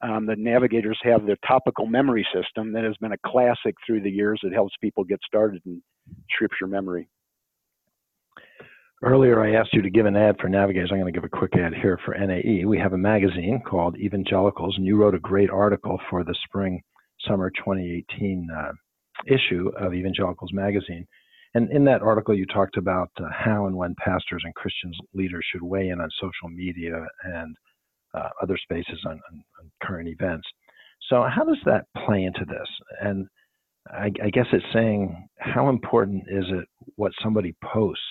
um, 0.02 0.26
the 0.26 0.36
navigators 0.36 0.98
have 1.02 1.26
their 1.26 1.36
topical 1.46 1.86
memory 1.86 2.26
system 2.34 2.72
that 2.72 2.84
has 2.84 2.96
been 3.00 3.12
a 3.12 3.18
classic 3.26 3.74
through 3.86 4.02
the 4.02 4.10
years. 4.10 4.40
It 4.42 4.52
helps 4.52 4.74
people 4.80 5.04
get 5.04 5.20
started 5.26 5.62
in 5.66 5.82
scripture 6.30 6.66
memory. 6.66 7.08
Earlier, 9.02 9.44
I 9.44 9.60
asked 9.60 9.74
you 9.74 9.82
to 9.82 9.90
give 9.90 10.06
an 10.06 10.16
ad 10.16 10.36
for 10.40 10.48
Navigators. 10.48 10.88
I'm 10.90 10.98
going 10.98 11.12
to 11.12 11.16
give 11.16 11.24
a 11.24 11.28
quick 11.28 11.54
ad 11.54 11.74
here 11.74 11.98
for 12.02 12.16
NAE. 12.16 12.64
We 12.64 12.78
have 12.78 12.94
a 12.94 12.98
magazine 12.98 13.60
called 13.64 13.98
Evangelicals, 13.98 14.74
and 14.78 14.86
you 14.86 14.96
wrote 14.96 15.14
a 15.14 15.20
great 15.20 15.50
article 15.50 16.00
for 16.08 16.24
the 16.24 16.34
spring 16.44 16.82
summer 17.28 17.50
2018 17.50 18.48
uh, 18.50 18.72
issue 19.26 19.70
of 19.78 19.92
Evangelicals 19.92 20.50
magazine. 20.54 21.06
And 21.56 21.70
in 21.70 21.86
that 21.86 22.02
article, 22.02 22.34
you 22.36 22.44
talked 22.44 22.76
about 22.76 23.10
uh, 23.18 23.28
how 23.32 23.64
and 23.64 23.74
when 23.74 23.94
pastors 23.94 24.42
and 24.44 24.54
Christian 24.54 24.92
leaders 25.14 25.42
should 25.50 25.62
weigh 25.62 25.88
in 25.88 26.02
on 26.02 26.10
social 26.20 26.54
media 26.54 27.06
and 27.24 27.56
uh, 28.12 28.28
other 28.42 28.58
spaces 28.62 29.00
on, 29.06 29.12
on, 29.12 29.44
on, 29.58 29.70
current 29.82 30.06
events. 30.06 30.46
So, 31.08 31.24
how 31.34 31.44
does 31.44 31.56
that 31.64 31.86
play 32.04 32.24
into 32.24 32.44
this? 32.44 32.68
And 33.00 33.26
I, 33.90 34.10
I, 34.22 34.28
guess 34.28 34.44
it's 34.52 34.66
saying 34.74 35.28
how 35.38 35.70
important 35.70 36.24
is 36.28 36.44
it 36.50 36.68
what 36.96 37.12
somebody 37.22 37.54
posts 37.64 38.04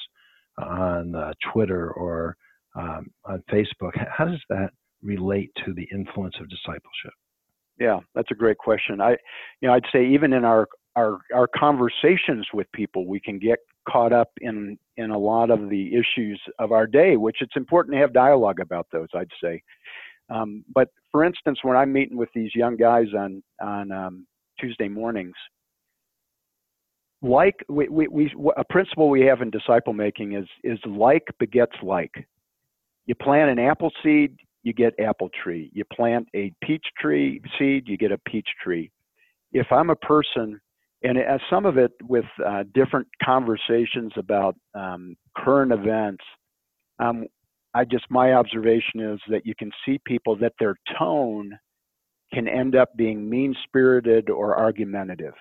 on 0.57 1.13
uh, 1.13 1.33
Twitter 1.53 1.91
or 1.91 2.35
um, 2.75 3.11
on 3.25 3.43
Facebook? 3.53 3.91
How 4.09 4.25
does 4.25 4.41
that 4.49 4.71
relate 5.03 5.51
to 5.65 5.73
the 5.75 5.87
influence 5.93 6.33
of 6.41 6.49
discipleship? 6.49 7.13
Yeah, 7.79 7.99
that's 8.15 8.31
a 8.31 8.35
great 8.35 8.57
question. 8.57 9.01
I, 9.01 9.11
you 9.61 9.67
know, 9.67 9.75
I'd 9.75 9.85
say 9.91 10.07
even 10.07 10.33
in 10.33 10.45
our 10.45 10.67
our 10.95 11.19
our 11.33 11.47
conversations 11.47 12.47
with 12.53 12.71
people, 12.71 13.05
we 13.05 13.19
can 13.19 13.39
get 13.39 13.59
caught 13.87 14.13
up 14.13 14.31
in 14.41 14.77
in 14.97 15.11
a 15.11 15.17
lot 15.17 15.49
of 15.49 15.69
the 15.69 15.91
issues 15.93 16.41
of 16.59 16.71
our 16.71 16.87
day, 16.87 17.17
which 17.17 17.37
it's 17.41 17.55
important 17.55 17.93
to 17.93 17.99
have 17.99 18.13
dialogue 18.13 18.59
about 18.59 18.87
those. 18.91 19.07
I'd 19.13 19.29
say. 19.43 19.61
Um, 20.29 20.63
but 20.73 20.89
for 21.11 21.23
instance, 21.23 21.59
when 21.61 21.77
I'm 21.77 21.93
meeting 21.93 22.17
with 22.17 22.29
these 22.33 22.55
young 22.55 22.75
guys 22.77 23.07
on 23.17 23.43
on 23.61 23.91
um, 23.91 24.27
Tuesday 24.59 24.87
mornings, 24.89 25.35
like 27.21 27.63
we, 27.69 27.87
we, 27.89 28.07
we 28.07 28.31
a 28.57 28.63
principle 28.63 29.09
we 29.09 29.21
have 29.21 29.41
in 29.41 29.49
disciple 29.49 29.93
making 29.93 30.33
is 30.33 30.47
is 30.63 30.79
like 30.85 31.27
begets 31.39 31.75
like. 31.83 32.13
You 33.05 33.13
plant 33.15 33.51
an 33.51 33.59
apple 33.59 33.91
seed, 34.01 34.35
you 34.63 34.73
get 34.73 34.99
apple 34.99 35.29
tree. 35.43 35.69
You 35.73 35.83
plant 35.93 36.27
a 36.35 36.51
peach 36.63 36.85
tree 36.99 37.39
seed, 37.57 37.87
you 37.87 37.97
get 37.97 38.11
a 38.11 38.17
peach 38.17 38.47
tree. 38.63 38.91
If 39.53 39.67
I'm 39.71 39.91
a 39.91 39.95
person 39.95 40.59
and 41.05 41.19
as 41.19 41.39
some 41.51 41.67
of 41.67 41.77
it 41.77 41.91
with 42.03 42.25
uh, 42.43 42.63
different 42.73 43.07
conversations 43.23 44.11
about 44.17 44.55
um, 44.73 45.15
current 45.37 45.71
events. 45.71 46.23
Um, 46.99 47.25
I 47.75 47.83
just 47.83 48.05
my 48.09 48.33
observation 48.33 49.01
is 49.01 49.19
that 49.29 49.45
you 49.45 49.53
can 49.53 49.69
see 49.85 49.99
people 50.05 50.35
that 50.37 50.53
their 50.59 50.75
tone 50.97 51.51
can 52.33 52.47
end 52.47 52.75
up 52.75 52.95
being 52.95 53.29
mean 53.29 53.53
spirited 53.67 54.29
or 54.29 54.57
argumentative. 54.57 55.35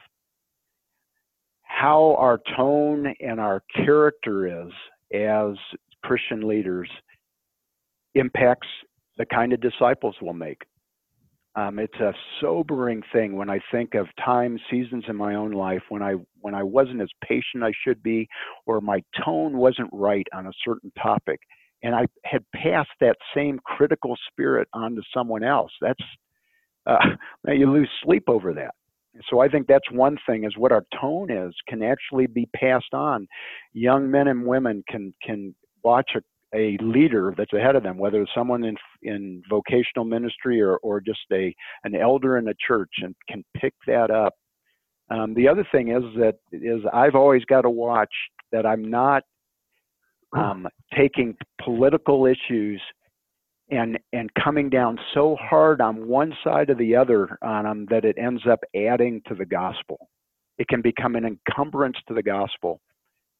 How 1.62 2.14
our 2.18 2.40
tone 2.56 3.14
and 3.20 3.40
our 3.40 3.62
character 3.74 4.66
is 4.66 4.72
as 5.14 5.56
Christian 6.02 6.46
leaders 6.46 6.90
impacts 8.14 8.68
the 9.16 9.24
kind 9.26 9.52
of 9.52 9.60
disciples 9.60 10.16
we'll 10.20 10.34
make. 10.34 10.62
Um, 11.56 11.78
it's 11.78 11.98
a 12.00 12.12
sobering 12.40 13.02
thing 13.12 13.36
when 13.36 13.48
I 13.48 13.60
think 13.70 13.94
of 13.94 14.06
times, 14.24 14.60
seasons 14.70 15.04
in 15.08 15.16
my 15.16 15.36
own 15.36 15.52
life 15.52 15.82
when 15.88 16.02
I 16.02 16.14
when 16.40 16.54
I 16.54 16.62
wasn't 16.62 17.00
as 17.00 17.08
patient 17.22 17.62
I 17.62 17.72
should 17.86 18.02
be, 18.02 18.28
or 18.66 18.80
my 18.80 19.02
tone 19.24 19.56
wasn't 19.56 19.90
right 19.92 20.26
on 20.34 20.46
a 20.46 20.52
certain 20.64 20.92
topic, 21.00 21.40
and 21.82 21.94
I 21.94 22.06
had 22.24 22.44
passed 22.54 22.90
that 23.00 23.16
same 23.34 23.60
critical 23.64 24.16
spirit 24.30 24.68
on 24.72 24.96
to 24.96 25.02
someone 25.14 25.44
else. 25.44 25.70
That's 25.80 26.02
uh, 26.86 26.98
you 27.46 27.70
lose 27.70 27.88
sleep 28.02 28.24
over 28.28 28.52
that. 28.54 28.74
So 29.30 29.40
I 29.40 29.48
think 29.48 29.68
that's 29.68 29.90
one 29.92 30.18
thing 30.28 30.44
is 30.44 30.56
what 30.56 30.72
our 30.72 30.84
tone 31.00 31.30
is 31.30 31.54
can 31.68 31.82
actually 31.82 32.26
be 32.26 32.48
passed 32.54 32.92
on. 32.92 33.28
Young 33.72 34.10
men 34.10 34.26
and 34.28 34.44
women 34.44 34.82
can 34.88 35.14
can 35.22 35.54
watch 35.84 36.10
a 36.16 36.20
a 36.54 36.78
leader 36.80 37.34
that's 37.36 37.52
ahead 37.52 37.76
of 37.76 37.82
them, 37.82 37.98
whether 37.98 38.22
it's 38.22 38.30
someone 38.34 38.64
in 38.64 38.76
in 39.02 39.42
vocational 39.48 40.04
ministry 40.04 40.60
or 40.60 40.76
or 40.78 41.00
just 41.00 41.20
a 41.32 41.54
an 41.84 41.94
elder 41.94 42.38
in 42.38 42.48
a 42.48 42.54
church, 42.66 42.90
and 42.98 43.14
can 43.28 43.44
pick 43.56 43.74
that 43.86 44.10
up. 44.10 44.34
Um, 45.10 45.34
the 45.34 45.48
other 45.48 45.66
thing 45.70 45.88
is 45.88 46.02
that 46.18 46.36
is 46.52 46.80
I've 46.92 47.14
always 47.14 47.44
got 47.44 47.62
to 47.62 47.70
watch 47.70 48.12
that 48.52 48.64
I'm 48.64 48.88
not 48.88 49.22
um, 50.36 50.66
taking 50.96 51.36
political 51.62 52.26
issues 52.26 52.80
and 53.70 53.98
and 54.12 54.30
coming 54.34 54.70
down 54.70 54.98
so 55.12 55.36
hard 55.40 55.80
on 55.80 56.06
one 56.06 56.32
side 56.44 56.70
or 56.70 56.74
the 56.74 56.94
other 56.96 57.38
on 57.42 57.64
them 57.64 57.86
that 57.90 58.04
it 58.04 58.16
ends 58.18 58.42
up 58.50 58.60
adding 58.76 59.22
to 59.28 59.34
the 59.34 59.46
gospel. 59.46 60.08
It 60.58 60.68
can 60.68 60.82
become 60.82 61.16
an 61.16 61.24
encumbrance 61.24 61.96
to 62.06 62.14
the 62.14 62.22
gospel 62.22 62.80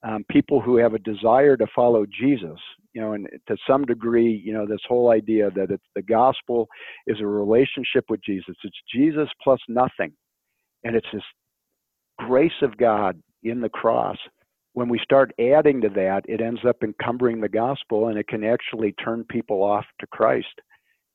um, 0.04 0.24
people 0.30 0.60
who 0.60 0.76
have 0.76 0.94
a 0.94 0.98
desire 0.98 1.56
to 1.56 1.66
follow 1.74 2.04
Jesus, 2.06 2.58
you 2.92 3.00
know, 3.00 3.14
and 3.14 3.26
to 3.48 3.56
some 3.66 3.84
degree, 3.84 4.42
you 4.44 4.52
know, 4.52 4.66
this 4.66 4.80
whole 4.86 5.10
idea 5.10 5.50
that 5.52 5.70
it's 5.70 5.84
the 5.94 6.02
gospel 6.02 6.68
is 7.06 7.20
a 7.20 7.26
relationship 7.26 8.04
with 8.08 8.20
Jesus. 8.22 8.54
It's 8.62 8.76
Jesus 8.94 9.28
plus 9.42 9.60
nothing. 9.68 10.12
And 10.84 10.94
it's 10.94 11.06
this 11.12 11.22
grace 12.18 12.52
of 12.62 12.76
God 12.76 13.20
in 13.42 13.60
the 13.60 13.68
cross. 13.70 14.18
When 14.74 14.88
we 14.88 14.98
start 14.98 15.32
adding 15.40 15.80
to 15.80 15.88
that, 15.90 16.22
it 16.28 16.40
ends 16.40 16.60
up 16.68 16.76
encumbering 16.82 17.40
the 17.40 17.48
gospel 17.48 18.08
and 18.08 18.18
it 18.18 18.28
can 18.28 18.44
actually 18.44 18.92
turn 18.92 19.24
people 19.30 19.62
off 19.62 19.86
to 20.00 20.06
Christ 20.08 20.60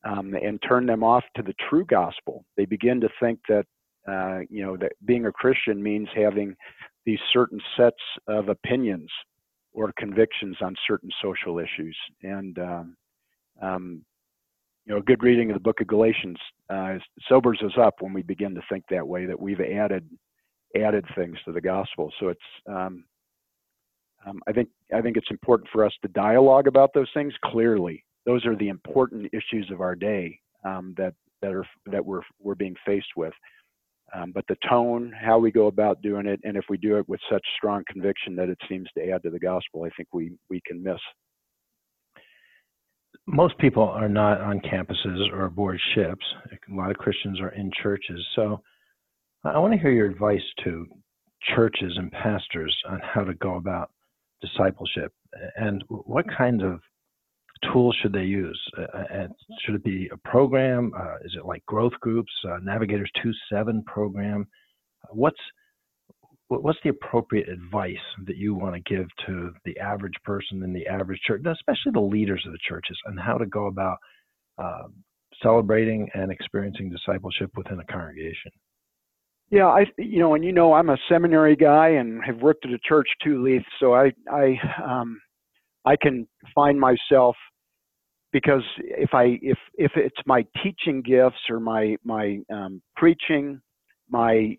um, 0.03 0.33
and 0.33 0.59
turn 0.67 0.85
them 0.85 1.03
off 1.03 1.23
to 1.35 1.43
the 1.43 1.53
true 1.69 1.85
gospel. 1.85 2.45
They 2.57 2.65
begin 2.65 3.01
to 3.01 3.09
think 3.19 3.39
that, 3.49 3.65
uh, 4.07 4.39
you 4.49 4.65
know, 4.65 4.77
that 4.77 4.93
being 5.05 5.27
a 5.27 5.31
Christian 5.31 5.83
means 5.83 6.07
having 6.15 6.55
these 7.09 7.19
certain 7.33 7.59
sets 7.75 7.97
of 8.27 8.49
opinions 8.49 9.09
or 9.73 9.91
convictions 9.97 10.55
on 10.61 10.75
certain 10.87 11.09
social 11.23 11.57
issues. 11.57 11.97
And 12.21 12.59
um, 12.59 12.97
um, 13.59 14.05
you 14.85 14.93
know, 14.93 14.99
a 14.99 15.03
good 15.03 15.23
reading 15.23 15.49
of 15.49 15.55
the 15.55 15.59
Book 15.59 15.81
of 15.81 15.87
Galatians 15.87 16.37
uh, 16.69 16.97
sobers 17.27 17.59
us 17.65 17.71
up 17.81 17.95
when 17.99 18.13
we 18.13 18.21
begin 18.21 18.53
to 18.53 18.61
think 18.69 18.83
that 18.91 19.07
way. 19.07 19.25
That 19.25 19.39
we've 19.39 19.59
added 19.59 20.07
added 20.75 21.03
things 21.15 21.37
to 21.45 21.51
the 21.51 21.61
gospel. 21.61 22.13
So 22.19 22.27
it's 22.27 22.39
um, 22.67 23.05
um, 24.27 24.39
I 24.47 24.51
think 24.51 24.69
I 24.95 25.01
think 25.01 25.17
it's 25.17 25.31
important 25.31 25.67
for 25.73 25.83
us 25.83 25.93
to 26.03 26.09
dialogue 26.09 26.67
about 26.67 26.91
those 26.93 27.09
things 27.15 27.33
clearly. 27.43 28.05
Those 28.27 28.45
are 28.45 28.55
the 28.55 28.69
important 28.69 29.33
issues 29.33 29.71
of 29.71 29.81
our 29.81 29.95
day 29.95 30.39
um, 30.63 30.93
that 30.97 31.15
that 31.41 31.53
are 31.53 31.65
that 31.87 32.05
we're 32.05 32.21
we're 32.39 32.53
being 32.53 32.75
faced 32.85 33.15
with. 33.17 33.33
Um, 34.13 34.31
but 34.33 34.45
the 34.47 34.57
tone, 34.67 35.13
how 35.19 35.37
we 35.37 35.51
go 35.51 35.67
about 35.67 36.01
doing 36.01 36.25
it, 36.25 36.39
and 36.43 36.57
if 36.57 36.65
we 36.69 36.77
do 36.77 36.97
it 36.97 37.07
with 37.07 37.19
such 37.31 37.45
strong 37.57 37.83
conviction 37.87 38.35
that 38.35 38.49
it 38.49 38.57
seems 38.67 38.87
to 38.97 39.09
add 39.09 39.23
to 39.23 39.29
the 39.29 39.39
gospel, 39.39 39.83
I 39.83 39.89
think 39.95 40.09
we 40.13 40.31
we 40.49 40.61
can 40.65 40.81
miss. 40.81 40.99
Most 43.27 43.57
people 43.59 43.83
are 43.83 44.09
not 44.09 44.41
on 44.41 44.59
campuses 44.59 45.31
or 45.31 45.45
aboard 45.45 45.79
ships. 45.93 46.25
A 46.51 46.73
lot 46.73 46.91
of 46.91 46.97
Christians 46.97 47.39
are 47.39 47.49
in 47.49 47.71
churches. 47.81 48.25
So 48.35 48.61
I 49.43 49.59
want 49.59 49.73
to 49.73 49.79
hear 49.79 49.91
your 49.91 50.09
advice 50.09 50.41
to 50.63 50.87
churches 51.55 51.93
and 51.95 52.11
pastors 52.11 52.75
on 52.89 52.99
how 53.03 53.23
to 53.23 53.33
go 53.35 53.55
about 53.55 53.91
discipleship 54.41 55.13
and 55.55 55.83
what 55.87 56.25
kind 56.35 56.63
of 56.63 56.81
tools 57.71 57.95
should 58.01 58.13
they 58.13 58.23
use? 58.23 58.59
Uh, 58.77 58.83
uh, 58.93 59.03
and 59.11 59.29
should 59.61 59.75
it 59.75 59.83
be 59.83 60.09
a 60.11 60.17
program? 60.29 60.91
Uh, 60.97 61.15
is 61.23 61.35
it 61.37 61.45
like 61.45 61.65
growth 61.65 61.93
groups, 61.99 62.31
uh, 62.47 62.57
Navigators 62.61 63.11
2.7 63.23 63.85
program? 63.85 64.47
What's 65.11 65.39
what's 66.49 66.79
the 66.83 66.89
appropriate 66.89 67.47
advice 67.47 67.95
that 68.25 68.35
you 68.35 68.55
want 68.55 68.73
to 68.73 68.81
give 68.81 69.05
to 69.27 69.53
the 69.65 69.77
average 69.79 70.15
person 70.23 70.63
in 70.63 70.73
the 70.73 70.87
average 70.87 71.19
church, 71.27 71.41
especially 71.45 71.91
the 71.93 71.99
leaders 71.99 72.43
of 72.45 72.51
the 72.51 72.59
churches, 72.67 72.97
and 73.05 73.19
how 73.19 73.37
to 73.37 73.45
go 73.45 73.67
about 73.67 73.97
uh, 74.57 74.87
celebrating 75.43 76.09
and 76.15 76.31
experiencing 76.31 76.89
discipleship 76.89 77.51
within 77.55 77.79
a 77.79 77.85
congregation? 77.85 78.51
Yeah, 79.51 79.67
I 79.67 79.85
you 79.97 80.19
know, 80.19 80.33
and 80.33 80.43
you 80.43 80.51
know, 80.51 80.73
I'm 80.73 80.89
a 80.89 80.97
seminary 81.07 81.55
guy 81.55 81.89
and 81.89 82.23
have 82.23 82.37
worked 82.37 82.65
at 82.65 82.71
a 82.71 82.79
church 82.83 83.07
too, 83.23 83.43
Leith. 83.43 83.63
So 83.79 83.93
I 83.93 84.11
I 84.31 84.55
um, 84.83 85.19
I 85.85 85.95
can 85.95 86.27
find 86.53 86.79
myself 86.79 87.35
because 88.31 88.63
if 88.77 89.13
I 89.13 89.39
if 89.41 89.57
if 89.75 89.91
it's 89.95 90.19
my 90.25 90.45
teaching 90.63 91.01
gifts 91.01 91.49
or 91.49 91.59
my 91.59 91.97
my 92.03 92.39
um, 92.51 92.81
preaching, 92.95 93.61
my 94.09 94.55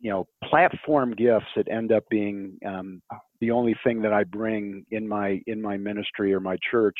you 0.00 0.10
know 0.10 0.26
platform 0.44 1.12
gifts 1.12 1.46
that 1.56 1.68
end 1.70 1.92
up 1.92 2.04
being 2.10 2.58
um, 2.66 3.00
the 3.40 3.50
only 3.50 3.76
thing 3.84 4.02
that 4.02 4.12
I 4.12 4.24
bring 4.24 4.84
in 4.90 5.06
my 5.06 5.40
in 5.46 5.62
my 5.62 5.76
ministry 5.76 6.34
or 6.34 6.40
my 6.40 6.56
church, 6.70 6.96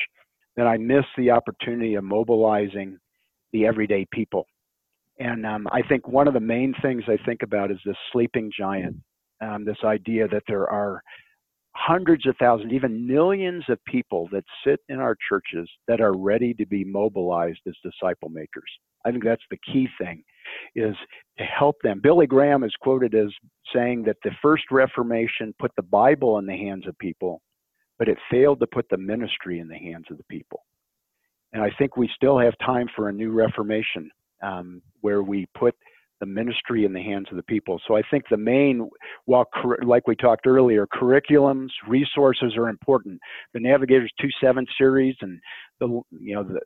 then 0.57 0.67
I 0.67 0.77
miss 0.77 1.05
the 1.17 1.31
opportunity 1.31 1.95
of 1.95 2.05
mobilizing 2.05 2.99
the 3.53 3.67
everyday 3.67 4.07
people. 4.13 4.47
And 5.19 5.45
um, 5.45 5.69
I 5.71 5.83
think 5.83 6.09
one 6.09 6.27
of 6.27 6.35
the 6.35 6.41
main 6.41 6.75
things 6.83 7.05
I 7.07 7.19
think 7.25 7.43
about 7.43 7.71
is 7.71 7.79
this 7.85 7.97
sleeping 8.13 8.51
giant, 8.57 8.97
um, 9.41 9.65
this 9.65 9.77
idea 9.85 10.27
that 10.29 10.43
there 10.49 10.69
are 10.69 11.03
hundreds 11.75 12.27
of 12.27 12.37
thousands, 12.39 12.73
even 12.73 13.07
millions 13.07 13.65
of 13.69 13.83
people 13.87 14.29
that 14.33 14.45
sit 14.67 14.81
in 14.89 14.99
our 14.99 15.17
churches 15.29 15.69
that 15.89 16.01
are 16.01 16.17
ready 16.17 16.55
to 16.55 16.67
be 16.67 16.85
mobilized 16.85 17.61
as 17.67 17.75
disciple 17.83 18.29
makers. 18.29 18.71
I 19.05 19.11
think 19.11 19.25
that's 19.25 19.43
the 19.51 19.59
key 19.73 19.89
thing 19.99 20.23
is 20.77 20.95
to 21.39 21.45
help 21.45 21.77
them. 21.83 22.01
Billy 22.03 22.27
Graham 22.27 22.63
is 22.63 22.75
quoted 22.81 23.15
as 23.15 23.29
saying 23.75 24.05
that 24.05 24.17
the 24.23 24.33
first 24.43 24.65
reformation 24.71 25.55
put 25.59 25.73
the 25.77 25.83
Bible 25.83 26.39
in 26.39 26.47
the 26.47 26.57
hands 26.57 26.87
of 26.87 26.97
people, 26.99 27.41
but 27.99 28.09
it 28.09 28.19
failed 28.31 28.61
to 28.61 28.67
put 28.67 28.87
the 28.91 28.99
ministry 28.99 29.59
in 29.59 29.69
the 29.69 29.79
hands 29.79 30.07
of 30.11 30.19
the 30.19 30.25
people. 30.25 30.61
And 31.53 31.63
I 31.63 31.71
think 31.79 31.97
we 31.97 32.11
still 32.15 32.39
have 32.39 32.55
time 32.65 32.89
for 32.95 33.09
a 33.09 33.13
new 33.13 33.31
reformation 33.31 34.11
um, 34.43 34.83
where 35.01 35.23
we 35.23 35.47
put 35.57 35.75
the 36.23 36.27
ministry 36.27 36.85
in 36.85 36.93
the 36.93 37.03
hands 37.03 37.27
of 37.33 37.37
the 37.37 37.43
people. 37.43 37.81
So 37.89 37.97
I 37.97 38.03
think 38.09 38.23
the 38.31 38.37
main, 38.37 38.89
while 39.25 39.45
like 39.85 40.07
we 40.07 40.15
talked 40.15 40.47
earlier, 40.47 40.87
curriculums, 40.87 41.71
resources 41.89 42.55
are 42.57 42.69
important. 42.69 43.19
The 43.55 43.59
Navigators 43.61 44.13
2.7 44.23 44.65
series 44.79 45.17
and 45.21 45.41
the 45.81 45.89
you 46.13 46.37
know 46.37 46.45
the 46.45 46.61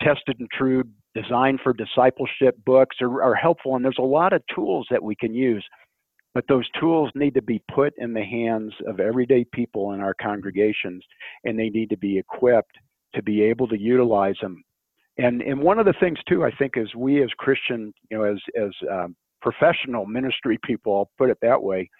tested 0.00 0.36
and 0.38 0.48
true 0.56 0.84
design 1.12 1.58
for 1.60 1.72
discipleship 1.72 2.54
books 2.64 2.98
are, 3.00 3.20
are 3.20 3.34
helpful, 3.34 3.74
and 3.74 3.84
there's 3.84 3.98
a 3.98 4.02
lot 4.02 4.32
of 4.32 4.42
tools 4.54 4.86
that 4.92 5.02
we 5.02 5.16
can 5.16 5.34
use. 5.34 5.66
But 6.32 6.44
those 6.48 6.68
tools 6.78 7.10
need 7.16 7.34
to 7.34 7.42
be 7.42 7.60
put 7.74 7.94
in 7.98 8.12
the 8.12 8.22
hands 8.22 8.72
of 8.86 9.00
everyday 9.00 9.44
people 9.52 9.90
in 9.94 10.00
our 10.00 10.14
congregations, 10.14 11.02
and 11.42 11.58
they 11.58 11.68
need 11.68 11.90
to 11.90 11.98
be 11.98 12.16
equipped 12.16 12.76
to 13.16 13.24
be 13.24 13.42
able 13.42 13.66
to 13.66 13.76
utilize 13.76 14.36
them 14.40 14.62
and 15.18 15.42
and 15.42 15.60
one 15.60 15.78
of 15.78 15.86
the 15.86 15.94
things 16.00 16.18
too, 16.28 16.44
I 16.44 16.50
think, 16.50 16.74
is 16.76 16.94
we 16.94 17.22
as 17.22 17.30
Christian, 17.38 17.92
you 18.10 18.18
know, 18.18 18.24
as 18.24 18.38
as 18.60 18.70
um, 18.90 19.16
professional 19.42 20.06
ministry 20.06 20.58
people, 20.64 20.96
I'll 20.96 21.10
put 21.18 21.30
it 21.30 21.38
that 21.42 21.62
way, 21.62 21.90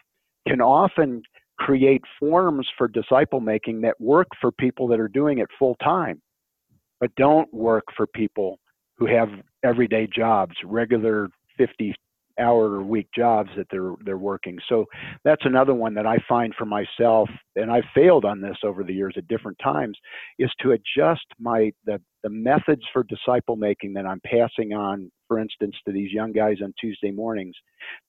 can 0.46 0.61
often 0.61 1.22
create 1.59 2.02
forms 2.20 2.66
for 2.78 2.87
disciple 2.88 3.40
making 3.40 3.81
that 3.81 4.00
work 4.00 4.28
for 4.40 4.52
people 4.52 4.87
that 4.88 5.00
are 5.00 5.09
doing 5.09 5.38
it 5.38 5.48
full 5.59 5.74
time, 5.83 6.22
but 7.00 7.14
don't 7.16 7.52
work 7.52 7.85
for 7.96 8.07
people 8.07 8.59
who 8.96 9.07
have 9.07 9.28
everyday 9.64 10.07
jobs, 10.07 10.54
regular 10.64 11.28
50 11.57 11.94
hour 12.38 12.76
a 12.76 12.83
week 12.83 13.09
jobs 13.14 13.50
that 13.57 13.66
they're 13.70 13.94
they're 14.04 14.16
working. 14.16 14.59
So 14.68 14.87
that's 15.24 15.44
another 15.44 15.74
one 15.74 15.94
that 15.94 16.07
I 16.07 16.18
find 16.28 16.54
for 16.57 16.66
myself, 16.66 17.28
and 17.57 17.70
I've 17.70 17.85
failed 17.94 18.24
on 18.24 18.40
this 18.40 18.57
over 18.64 18.85
the 18.85 18.94
years 18.94 19.14
at 19.16 19.28
different 19.28 19.59
times, 19.62 19.98
is 20.38 20.50
to 20.62 20.72
adjust 20.72 21.24
my 21.40 21.72
the 21.85 22.00
the 22.22 22.31
methods 22.31 22.83
for 22.92 23.04
disciple 23.04 23.57
making 23.57 23.92
that 23.94 24.07
I'm 24.07 24.20
passing 24.24 24.72
on, 24.72 25.11
for 25.28 25.38
instance, 25.38 25.76
to 25.87 25.92
these 25.92 26.12
young 26.12 26.33
guys 26.33 26.57
on 26.62 26.74
Tuesday 26.81 27.11
mornings, 27.11 27.54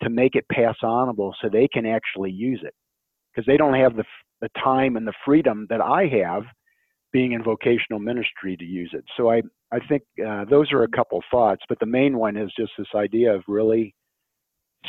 to 0.04 0.10
make 0.10 0.36
it 0.36 0.45
pass 0.52 0.76
onable 0.84 1.34
so 1.41 1.50
they 1.50 1.67
can 1.67 1.86
actually 1.86 2.32
use 2.32 2.62
it, 2.63 2.74
because 3.32 3.45
they 3.45 3.58
don't 3.58 3.76
have 3.76 3.95
the 3.95 4.06
the 4.41 4.50
time 4.63 4.95
and 4.95 5.06
the 5.06 5.13
freedom 5.26 5.67
that 5.69 5.82
I 5.82 6.08
have 6.24 6.43
being 7.12 7.34
in 7.34 7.43
vocational 7.43 8.00
ministry 8.00 8.56
to 8.56 8.65
use 8.65 8.91
it. 8.93 9.04
So 9.17 9.30
I 9.30 9.41
I 9.72 9.80
think 9.88 10.04
uh, 10.26 10.45
those 10.45 10.72
are 10.72 10.84
a 10.84 10.88
couple 10.88 11.22
thoughts, 11.30 11.62
but 11.69 11.80
the 11.80 11.86
main 11.86 12.17
one 12.17 12.38
is 12.38 12.52
just 12.58 12.72
this 12.78 12.88
idea 12.95 13.34
of 13.34 13.43
really 13.48 13.93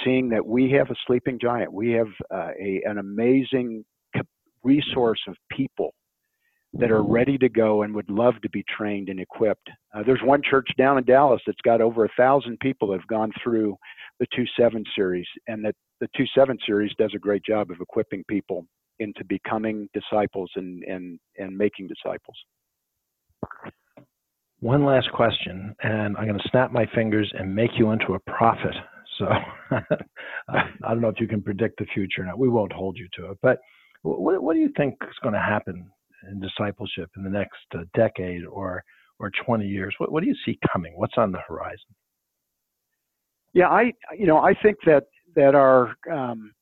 seeing 0.05 0.29
that 0.31 0.47
we 0.47 0.71
have 0.71 0.91
a 0.91 0.95
sleeping 1.07 1.39
giant. 1.41 1.73
We 1.73 1.91
have 1.91 2.07
uh, 2.33 2.53
a, 2.59 2.83
an 2.85 2.99
amazing 2.99 3.85
resource 4.63 5.21
of 5.27 5.37
people 5.51 5.93
that 6.75 6.91
are 6.91 7.03
ready 7.03 7.37
to 7.39 7.49
go 7.49 7.83
and 7.83 7.95
would 7.95 8.09
love 8.09 8.35
to 8.43 8.51
be 8.51 8.65
trained 8.77 9.09
and 9.09 9.19
equipped. 9.19 9.69
Uh, 9.95 10.03
there's 10.05 10.21
one 10.23 10.41
church 10.49 10.69
down 10.79 10.99
in 10.99 11.05
Dallas 11.05 11.41
that's 11.47 11.61
got 11.65 11.81
over 11.81 12.05
a 12.05 12.11
thousand 12.17 12.59
people 12.61 12.89
that 12.89 13.01
have 13.01 13.09
gone 13.09 13.33
through 13.43 13.77
the 14.21 14.27
2-7 14.37 14.85
series, 14.95 15.27
and 15.49 15.65
that 15.65 15.75
the 16.01 16.09
2-7 16.19 16.57
series 16.65 16.93
does 16.99 17.13
a 17.15 17.19
great 17.19 17.45
job 17.45 17.71
of 17.71 17.81
equipping 17.81 18.23
people 18.29 18.67
into 19.01 19.25
becoming 19.25 19.89
disciples 19.95 20.51
and, 20.57 20.85
and, 20.85 21.19
and 21.39 21.57
making 21.57 21.89
disciples. 21.89 22.37
One 24.61 24.85
last 24.85 25.11
question, 25.13 25.75
and 25.83 26.17
I'm 26.17 26.27
going 26.27 26.39
to 26.39 26.49
snap 26.51 26.71
my 26.71 26.87
fingers 26.95 27.33
and 27.37 27.55
make 27.55 27.71
you 27.79 27.91
into 27.91 28.15
a 28.15 28.19
prophet 28.21 28.75
so 29.19 29.27
I 30.51 30.65
don't 30.89 31.01
know 31.01 31.09
if 31.09 31.21
you 31.21 31.29
can 31.29 31.43
predict 31.43 31.79
the 31.79 31.87
future. 31.95 32.25
Now 32.25 32.37
we 32.37 32.49
won't 32.49 32.73
hold 32.73 32.97
you 32.99 33.09
to 33.19 33.33
it, 33.33 33.39
but 33.43 33.59
what, 34.03 34.43
what 34.43 34.55
do 34.55 34.61
you 34.61 34.71
think 34.77 34.95
is 35.03 35.17
going 35.23 35.35
to 35.35 35.41
happen 35.41 35.91
in 36.31 36.41
discipleship 36.41 37.11
in 37.17 37.23
the 37.25 37.31
next 37.31 37.59
uh, 37.75 37.85
decade 37.95 38.45
or 38.45 38.83
or 39.19 39.31
20 39.45 39.67
years? 39.67 39.95
What, 39.99 40.11
what 40.11 40.23
do 40.23 40.29
you 40.29 40.37
see 40.47 40.59
coming? 40.73 40.95
What's 40.97 41.19
on 41.19 41.31
the 41.31 41.41
horizon? 41.47 41.95
Yeah, 43.53 43.69
I 43.69 43.93
you 44.17 44.27
know 44.27 44.39
I 44.39 44.55
think 44.55 44.79
that 44.87 45.05
that 45.35 45.55
our 45.55 45.95
um, 46.11 46.53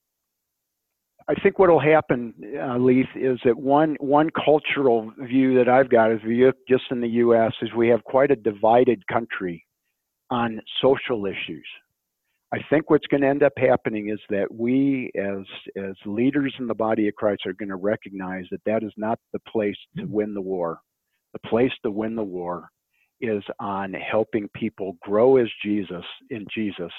I 1.29 1.35
think 1.35 1.59
what 1.59 1.69
will 1.69 1.81
happen, 1.81 2.33
uh, 2.59 2.79
Leith, 2.79 3.07
is 3.15 3.39
that 3.45 3.57
one 3.57 3.97
one 4.01 4.31
cultural 4.31 5.13
view 5.19 5.55
that 5.59 5.69
I've 5.69 5.91
got 5.91 6.11
is 6.11 6.21
view 6.23 6.53
just 6.67 6.85
in 6.91 7.03
the 7.03 7.09
U.S. 7.09 7.53
is 7.61 7.69
we 7.77 7.89
have 7.89 8.03
quite 8.05 8.31
a 8.31 8.37
divided 8.37 9.07
country 9.09 9.67
on 10.31 10.61
social 10.81 11.27
issues. 11.27 11.67
I 12.53 12.59
think 12.71 12.89
what's 12.89 13.07
going 13.07 13.21
to 13.21 13.29
end 13.29 13.43
up 13.43 13.53
happening 13.59 14.09
is 14.09 14.21
that 14.31 14.47
we, 14.53 15.11
as 15.17 15.45
as 15.77 15.95
leaders 16.07 16.55
in 16.59 16.67
the 16.67 16.75
body 16.75 17.07
of 17.09 17.15
Christ, 17.15 17.43
are 17.47 17.53
going 17.53 17.69
to 17.69 17.77
recognize 17.77 18.45
that 18.51 18.65
that 18.65 18.83
is 18.83 18.93
not 18.97 19.19
the 19.33 19.41
place 19.41 19.77
to 19.97 20.03
mm-hmm. 20.03 20.13
win 20.13 20.35
the 20.35 20.41
war. 20.41 20.81
The 21.35 21.49
place 21.49 21.73
to 21.85 21.91
win 21.91 22.17
the 22.17 22.25
war 22.25 22.69
is 23.21 23.43
on 23.61 23.93
helping 23.93 24.49
people 24.55 24.97
grow 25.03 25.37
as 25.37 25.49
Jesus 25.63 26.05
in 26.31 26.47
Jesus, 26.55 26.93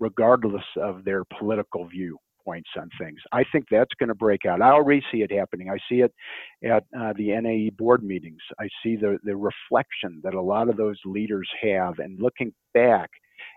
regardless 0.00 0.64
of 0.76 1.04
their 1.04 1.22
political 1.38 1.86
viewpoints 1.86 2.70
on 2.76 2.90
things. 2.98 3.20
I 3.30 3.44
think 3.52 3.66
that's 3.70 3.94
going 4.00 4.08
to 4.08 4.14
break 4.14 4.44
out. 4.44 4.60
I 4.60 4.70
already 4.70 5.04
see 5.12 5.22
it 5.22 5.30
happening. 5.30 5.70
I 5.70 5.78
see 5.88 6.00
it 6.00 6.12
at 6.64 6.84
uh, 6.98 7.12
the 7.16 7.40
NAE 7.40 7.70
board 7.78 8.02
meetings. 8.02 8.40
I 8.58 8.68
see 8.82 8.96
the 8.96 9.18
the 9.22 9.36
reflection 9.36 10.20
that 10.24 10.34
a 10.34 10.42
lot 10.42 10.68
of 10.68 10.76
those 10.76 10.98
leaders 11.04 11.48
have, 11.62 12.00
and 12.00 12.20
looking 12.20 12.52
back 12.74 13.10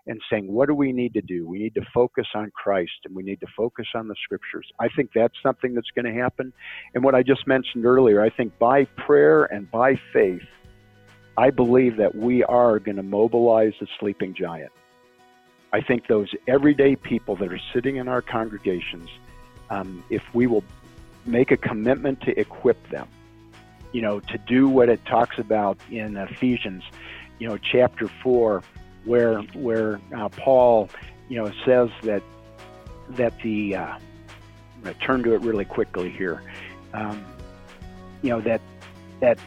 and 0.10 0.20
saying, 0.30 0.52
what 0.52 0.68
do 0.68 0.74
we 0.74 0.92
need 0.92 1.14
to 1.14 1.22
do? 1.22 1.48
We 1.48 1.60
need 1.60 1.76
to 1.76 1.86
focus 1.94 2.26
on 2.34 2.52
Christ 2.56 2.92
and 3.06 3.16
we 3.16 3.22
need 3.22 3.40
to 3.42 3.48
focus 3.56 3.86
on 3.94 4.08
the 4.08 4.16
scriptures. 4.24 4.68
I 4.80 4.90
think 4.90 5.12
that's 5.14 5.36
something 5.42 5.76
that's 5.76 5.92
going 5.92 6.06
to 6.06 6.20
happen. 6.20 6.52
And 6.96 7.04
what 7.04 7.14
I 7.14 7.22
just 7.22 7.46
mentioned 7.46 7.86
earlier, 7.86 8.20
I 8.20 8.32
think 8.32 8.58
by 8.58 8.86
prayer 8.86 9.46
and 9.46 9.70
by 9.70 10.00
faith, 10.12 10.42
I 11.38 11.52
believe 11.52 11.98
that 11.98 12.16
we 12.16 12.44
are 12.44 12.80
going 12.80 12.98
to 12.98 13.04
mobilize 13.04 13.74
the 13.80 13.88
sleeping 14.00 14.34
giant. 14.34 14.72
I 15.72 15.82
think 15.82 16.08
those 16.08 16.30
everyday 16.48 16.96
people 16.96 17.36
that 17.36 17.54
are 17.54 17.62
sitting 17.72 17.98
in 17.98 18.08
our 18.08 18.24
congregations, 18.24 19.10
um, 19.70 20.04
if 20.10 20.24
we 20.34 20.48
will 20.48 20.64
make 21.28 21.52
a 21.52 21.58
commitment 21.58 22.22
to 22.22 22.38
equip 22.40 22.90
them, 22.90 23.08
you 23.92 24.02
know, 24.02 24.20
to 24.20 24.38
do 24.40 24.68
what 24.68 24.90
it 24.90 25.06
talks 25.06 25.38
about 25.38 25.78
in 25.92 26.18
Ephesians, 26.18 26.84
you 27.38 27.48
know, 27.48 27.58
chapter 27.58 28.08
4, 28.24 28.64
where 29.10 29.42
where 29.56 30.00
uh, 30.16 30.30
Paul, 30.30 30.88
you 31.30 31.38
know, 31.38 31.52
says 31.66 31.90
that 32.04 32.22
that 33.12 33.34
the 33.42 33.76
uh, 33.76 33.86
I'm 33.86 34.84
going 34.84 34.94
to 34.94 35.02
turn 35.02 35.24
to 35.24 35.34
it 35.34 35.42
really 35.42 35.66
quickly 35.66 36.12
here. 36.12 36.44
Um, 36.94 37.26
you 38.22 38.30
know 38.30 38.40
that 38.42 38.62
that 39.20 39.40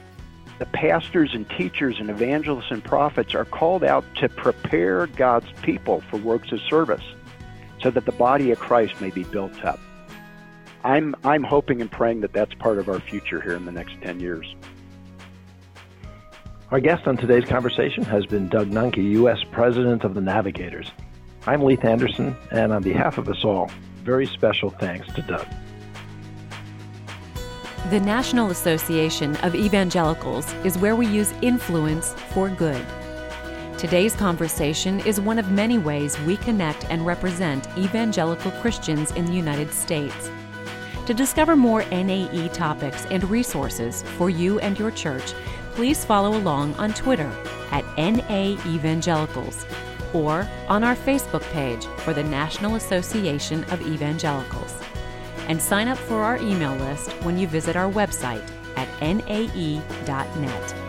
the 0.58 0.66
pastors 0.66 1.30
and 1.32 1.48
teachers 1.50 1.96
and 2.00 2.10
evangelists 2.10 2.70
and 2.70 2.82
prophets 2.82 3.34
are 3.34 3.44
called 3.44 3.84
out 3.84 4.04
to 4.16 4.28
prepare 4.28 5.06
God's 5.06 5.50
people 5.62 6.02
for 6.10 6.16
works 6.18 6.50
of 6.50 6.60
service, 6.68 7.04
so 7.80 7.90
that 7.90 8.04
the 8.04 8.12
body 8.12 8.50
of 8.50 8.58
Christ 8.58 9.00
may 9.00 9.10
be 9.10 9.22
built 9.22 9.64
up. 9.64 9.78
I'm 10.82 11.14
I'm 11.22 11.44
hoping 11.44 11.80
and 11.80 11.90
praying 11.90 12.22
that 12.22 12.32
that's 12.32 12.54
part 12.54 12.78
of 12.78 12.88
our 12.88 12.98
future 12.98 13.40
here 13.40 13.54
in 13.54 13.64
the 13.64 13.72
next 13.72 13.94
ten 14.02 14.18
years. 14.18 14.56
Our 16.72 16.80
guest 16.80 17.06
on 17.06 17.18
today's 17.18 17.44
conversation 17.44 18.02
has 18.04 18.24
been 18.24 18.48
Doug 18.48 18.70
Nuenke, 18.70 18.96
U.S. 18.96 19.44
President 19.50 20.04
of 20.04 20.14
the 20.14 20.22
Navigators. 20.22 20.90
I'm 21.46 21.62
Leith 21.62 21.84
Anderson, 21.84 22.34
and 22.50 22.72
on 22.72 22.82
behalf 22.82 23.18
of 23.18 23.28
us 23.28 23.44
all, 23.44 23.70
very 24.04 24.24
special 24.24 24.70
thanks 24.70 25.06
to 25.12 25.20
Doug. 25.20 25.46
The 27.90 28.00
National 28.00 28.48
Association 28.48 29.36
of 29.42 29.54
Evangelicals 29.54 30.50
is 30.64 30.78
where 30.78 30.96
we 30.96 31.06
use 31.06 31.34
influence 31.42 32.14
for 32.32 32.48
good. 32.48 32.82
Today's 33.76 34.16
conversation 34.16 35.00
is 35.00 35.20
one 35.20 35.38
of 35.38 35.50
many 35.50 35.76
ways 35.76 36.18
we 36.20 36.38
connect 36.38 36.86
and 36.88 37.04
represent 37.04 37.68
evangelical 37.76 38.50
Christians 38.62 39.10
in 39.10 39.26
the 39.26 39.34
United 39.34 39.70
States. 39.74 40.30
To 41.04 41.12
discover 41.12 41.54
more 41.54 41.84
NAE 41.90 42.48
topics 42.54 43.04
and 43.10 43.28
resources 43.28 44.04
for 44.16 44.30
you 44.30 44.58
and 44.60 44.78
your 44.78 44.92
church, 44.92 45.34
please 45.72 46.04
follow 46.04 46.36
along 46.36 46.74
on 46.74 46.92
Twitter 46.92 47.30
at 47.70 47.84
NA 47.96 48.56
Evangelicals 48.66 49.64
or 50.12 50.48
on 50.68 50.84
our 50.84 50.94
Facebook 50.94 51.42
page 51.52 51.84
for 51.98 52.12
the 52.12 52.22
National 52.22 52.76
Association 52.76 53.64
of 53.64 53.80
Evangelicals. 53.82 54.74
And 55.48 55.60
sign 55.60 55.88
up 55.88 55.98
for 55.98 56.22
our 56.22 56.36
email 56.36 56.74
list 56.76 57.10
when 57.24 57.38
you 57.38 57.46
visit 57.46 57.76
our 57.76 57.90
website 57.90 58.46
at 58.76 58.88
nae.net. 59.00 60.81